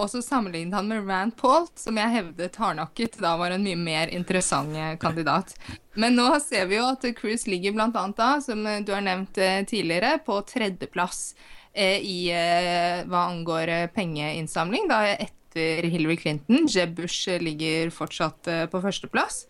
også 0.00 0.22
sammenlignet 0.24 0.76
han 0.78 0.88
med 0.88 1.08
Rand 1.08 1.36
Paul, 1.36 1.66
som 1.76 1.98
jeg 1.98 2.14
hevdet 2.14 2.56
hardnakket 2.60 3.18
da 3.20 3.34
var 3.40 3.52
en 3.52 3.66
mye 3.66 3.78
mer 3.78 4.12
interessant 4.14 4.72
kandidat. 5.02 5.52
Men 5.98 6.16
nå 6.16 6.28
ser 6.42 6.70
vi 6.70 6.78
jo 6.78 6.88
at 6.88 7.04
Cruise 7.18 7.50
ligger 7.50 7.74
bl.a. 7.76 8.06
da, 8.16 8.30
som 8.44 8.64
du 8.64 8.94
har 8.94 9.04
nevnt 9.04 9.36
tidligere, 9.68 10.16
på 10.24 10.40
tredjeplass 10.48 11.34
i 11.74 12.18
hva 12.30 13.24
angår 13.28 13.74
pengeinnsamling. 13.94 14.88
da 14.88 15.04
etter 15.14 15.43
etter 15.54 15.88
Hillary 15.88 16.16
Clinton. 16.16 16.66
Jeb 16.66 16.96
Bush 16.98 17.28
ligger 17.40 17.90
fortsatt 17.94 18.48
eh, 18.50 18.66
på 18.66 18.80
førsteplass. 18.82 19.44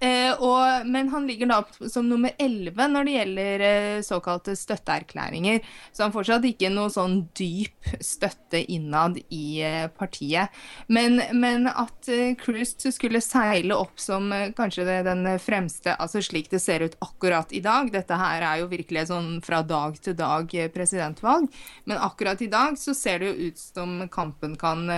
Eh, 0.00 0.32
og, 0.40 0.86
men 0.88 1.10
han 1.12 1.26
ligger 1.28 1.50
da 1.50 1.88
som 1.92 2.06
nummer 2.08 2.32
11 2.40 2.86
når 2.88 3.04
det 3.04 3.14
gjelder 3.18 3.64
eh, 3.66 3.98
såkalte 4.04 4.54
støtteerklæringer. 4.56 5.60
Så 5.92 6.06
han 6.06 6.14
fortsatt 6.14 6.46
ikke 6.48 6.70
noe 6.72 6.88
sånn 6.92 7.18
dyp 7.36 7.90
støtte 8.00 8.62
innad 8.72 9.18
i 9.28 9.60
eh, 9.60 9.90
partiet. 9.92 10.56
Men, 10.88 11.20
men 11.36 11.68
at 11.68 12.08
eh, 12.08 12.32
Cruz 12.40 12.72
skulle 12.80 13.20
seile 13.24 13.76
opp 13.76 14.00
som 14.00 14.32
eh, 14.32 14.48
kanskje 14.56 14.88
det, 14.88 14.98
den 15.10 15.28
fremste, 15.42 15.92
altså 16.00 16.24
slik 16.24 16.48
det 16.52 16.62
ser 16.64 16.86
ut 16.86 16.96
akkurat 17.04 17.52
i 17.52 17.60
dag 17.64 17.90
Dette 17.92 18.16
her 18.16 18.44
er 18.46 18.62
jo 18.62 18.70
virkelig 18.70 19.08
sånn 19.10 19.32
fra 19.44 19.60
dag 19.66 20.00
til 20.00 20.16
dag 20.16 20.54
eh, 20.56 20.72
presidentvalg. 20.72 21.50
Men 21.84 22.00
akkurat 22.00 22.40
i 22.40 22.48
dag 22.48 22.80
så 22.80 22.96
ser 22.96 23.20
det 23.20 23.34
jo 23.34 23.50
ut 23.50 23.60
som 23.60 23.98
kampen 24.12 24.56
kan 24.60 24.88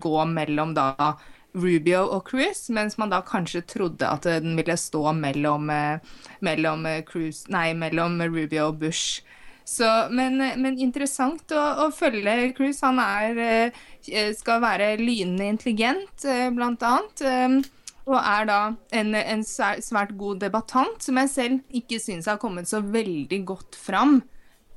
gå 0.00 0.24
mellom 0.26 0.72
da 0.74 1.14
Rubio 1.52 2.04
og 2.14 2.28
Cruz, 2.30 2.68
mens 2.70 2.96
man 3.00 3.10
da 3.10 3.20
kanskje 3.26 3.64
trodde 3.66 4.06
at 4.06 4.26
den 4.26 4.54
ville 4.58 4.76
stå 4.78 5.10
mellom, 5.16 5.70
eh, 5.70 5.98
mellom, 6.40 6.86
eh, 6.86 7.02
Cruz, 7.02 7.44
nei, 7.48 7.72
mellom 7.74 8.20
Rubio 8.22 8.68
og 8.68 8.78
Bush. 8.78 9.22
Så, 9.64 9.86
men, 10.10 10.38
men, 10.38 10.78
interessant 10.78 11.52
å, 11.54 11.64
å 11.84 11.90
følge 11.94 12.52
Cruz. 12.56 12.80
Han 12.82 12.98
er, 12.98 13.38
eh, 13.38 14.32
skal 14.34 14.62
være 14.62 14.96
lynende 14.98 15.46
intelligent, 15.46 16.26
blant 16.56 16.82
annet. 16.82 17.68
Og 18.10 18.16
er 18.18 18.46
da 18.48 18.60
en, 18.96 19.14
en 19.14 19.44
svært 19.44 20.16
god 20.18 20.40
debattant, 20.42 20.98
som 21.04 21.20
jeg 21.20 21.30
selv 21.30 21.76
ikke 21.76 22.00
syns 22.02 22.26
har 22.26 22.40
kommet 22.42 22.66
så 22.66 22.80
veldig 22.82 23.44
godt 23.46 23.78
fram. 23.78 24.22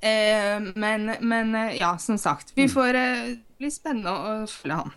Men, 0.03 1.15
men 1.23 1.55
ja, 1.79 1.95
som 1.97 2.19
sagt. 2.19 2.51
Vi 2.53 2.67
får, 2.67 2.91
får 2.99 3.37
bli 3.63 3.71
spennende 3.73 4.13
å 4.13 4.35
følge 4.51 4.81
han. 4.83 4.93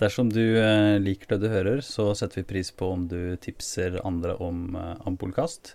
Dersom 0.00 0.30
du 0.32 0.42
eh, 0.56 0.96
liker 1.02 1.34
det 1.34 1.42
du 1.42 1.50
hører, 1.52 1.82
så 1.84 2.10
setter 2.16 2.40
vi 2.40 2.48
pris 2.54 2.70
på 2.72 2.88
om 2.94 3.04
du 3.10 3.36
tipser 3.42 4.00
andre 4.06 4.36
om 4.40 4.72
Ampullkast, 4.76 5.04
Ampolkast, 5.10 5.74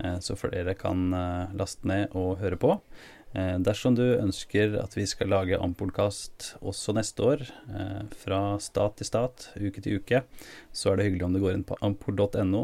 eh, 0.00 0.16
så 0.24 0.36
flere 0.40 0.76
kan 0.78 1.10
laste 1.56 1.88
ned 1.88 2.16
og 2.16 2.40
høre 2.40 2.58
på. 2.60 2.78
Dersom 3.36 3.92
du 3.98 4.04
ønsker 4.16 4.78
at 4.80 4.94
vi 4.96 5.02
skal 5.04 5.28
lage 5.28 5.58
Ampolkast 5.60 6.54
også 6.64 6.94
neste 6.96 7.20
år, 7.26 7.42
fra 8.16 8.38
stat 8.64 8.96
til 8.96 9.08
stat, 9.10 9.48
uke 9.60 9.82
til 9.84 9.98
uke, 10.00 10.22
så 10.72 10.94
er 10.94 10.96
det 10.96 11.08
hyggelig 11.10 11.26
om 11.26 11.36
du 11.36 11.42
går 11.42 11.58
inn 11.58 11.66
på 11.68 11.76
ampol.no 11.84 12.62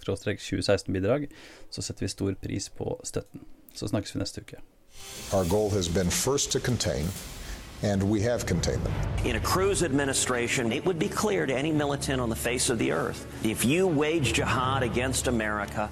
2016-bidrag. 0.00 1.28
Så 1.70 1.82
setter 1.82 2.06
vi 2.06 2.08
stor 2.08 2.34
pris 2.34 2.68
på 2.68 3.00
støtten. 3.04 3.44
Så 3.74 3.88
snakkes 3.88 4.14
vi 4.14 4.22
neste 4.22 4.40
uke. 4.40 4.62
Our 5.32 5.44
goal 5.44 5.70
has 5.70 5.88
been 5.88 6.10
first 6.10 6.52
to 6.52 6.60
and 7.84 8.02
we 8.02 8.18
have 8.22 8.46
contained 8.46 8.82
them. 8.82 8.92
In 9.26 9.36
a 9.36 9.40
Cruz 9.40 9.82
administration, 9.82 10.72
it 10.72 10.84
would 10.86 10.98
be 10.98 11.08
clear 11.08 11.44
to 11.44 11.54
any 11.54 11.70
militant 11.70 12.18
on 12.18 12.30
the 12.30 12.36
face 12.36 12.70
of 12.70 12.78
the 12.78 12.90
earth 12.90 13.26
if 13.44 13.62
you 13.62 13.86
wage 13.86 14.32
jihad 14.32 14.82
against 14.82 15.26
America, 15.28 15.90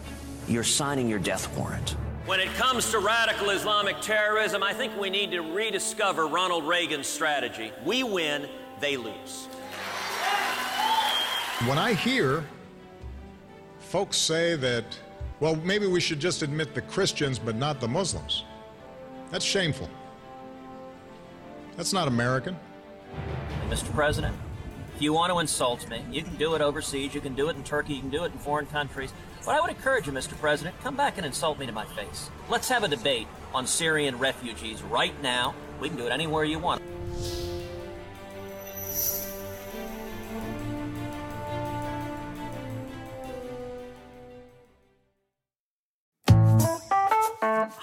you're 0.48 0.64
signing 0.64 1.07
your 1.07 1.18
death 1.18 1.55
warrant. 1.55 1.90
When 2.24 2.40
it 2.40 2.48
comes 2.55 2.90
to 2.92 2.98
radical 2.98 3.50
Islamic 3.50 4.00
terrorism, 4.00 4.62
I 4.62 4.72
think 4.72 4.98
we 4.98 5.11
need 5.11 5.33
to 5.33 5.40
rediscover 5.40 6.26
Ronald 6.26 6.66
Reagan's 6.66 7.07
strategy. 7.07 7.72
We 7.85 8.05
win, 8.05 8.48
they 8.81 8.96
lose. 8.96 9.48
When 11.66 11.78
I 11.78 11.92
hear 11.92 12.42
folks 13.81 14.16
say 14.16 14.57
that, 14.57 14.85
well, 15.40 15.57
maybe 15.57 15.87
we 15.87 16.00
should 16.00 16.20
just 16.20 16.40
admit 16.40 16.74
the 16.74 16.83
Christians 16.83 17.38
but 17.38 17.55
not 17.55 17.81
the 17.81 17.88
Muslims, 17.88 18.44
that's 19.31 19.44
shameful. 19.44 19.90
That's 21.77 21.93
not 21.93 22.09
American. 22.09 22.57
Mr. 23.69 23.93
President, 23.95 24.37
if 24.95 25.01
you 25.01 25.13
want 25.13 25.33
to 25.33 25.39
insult 25.39 25.89
me, 25.89 26.05
you 26.11 26.23
can 26.23 26.37
do 26.37 26.55
it 26.55 26.61
overseas, 26.61 27.15
you 27.15 27.21
can 27.21 27.35
do 27.35 27.49
it 27.49 27.57
in 27.57 27.65
Turkey, 27.65 27.95
you 27.95 28.01
can 28.01 28.11
do 28.11 28.25
it 28.25 28.33
in 28.33 28.39
foreign 28.39 28.67
countries. 28.67 29.13
But 29.45 29.57
I 29.57 29.61
would 29.61 29.71
encourage 29.71 30.07
you, 30.07 30.13
Mr. 30.13 30.39
President, 30.39 30.79
come 30.83 30.97
back 30.97 31.17
and 31.17 31.27
insult 31.27 31.59
me 31.59 31.67
to 31.67 31.73
my 31.73 31.87
face. 31.87 32.31
Let's 32.49 32.69
have 32.69 32.85
a 32.85 32.89
debate 32.89 33.27
on 33.55 33.67
Syrian 33.67 34.19
refugees 34.19 34.83
right 34.83 35.21
now. 35.23 35.55
We 35.81 35.89
can 35.89 35.97
do 35.97 36.07
it 36.07 36.13
anywhere 36.13 36.45
you 36.45 36.59
want. 36.59 36.83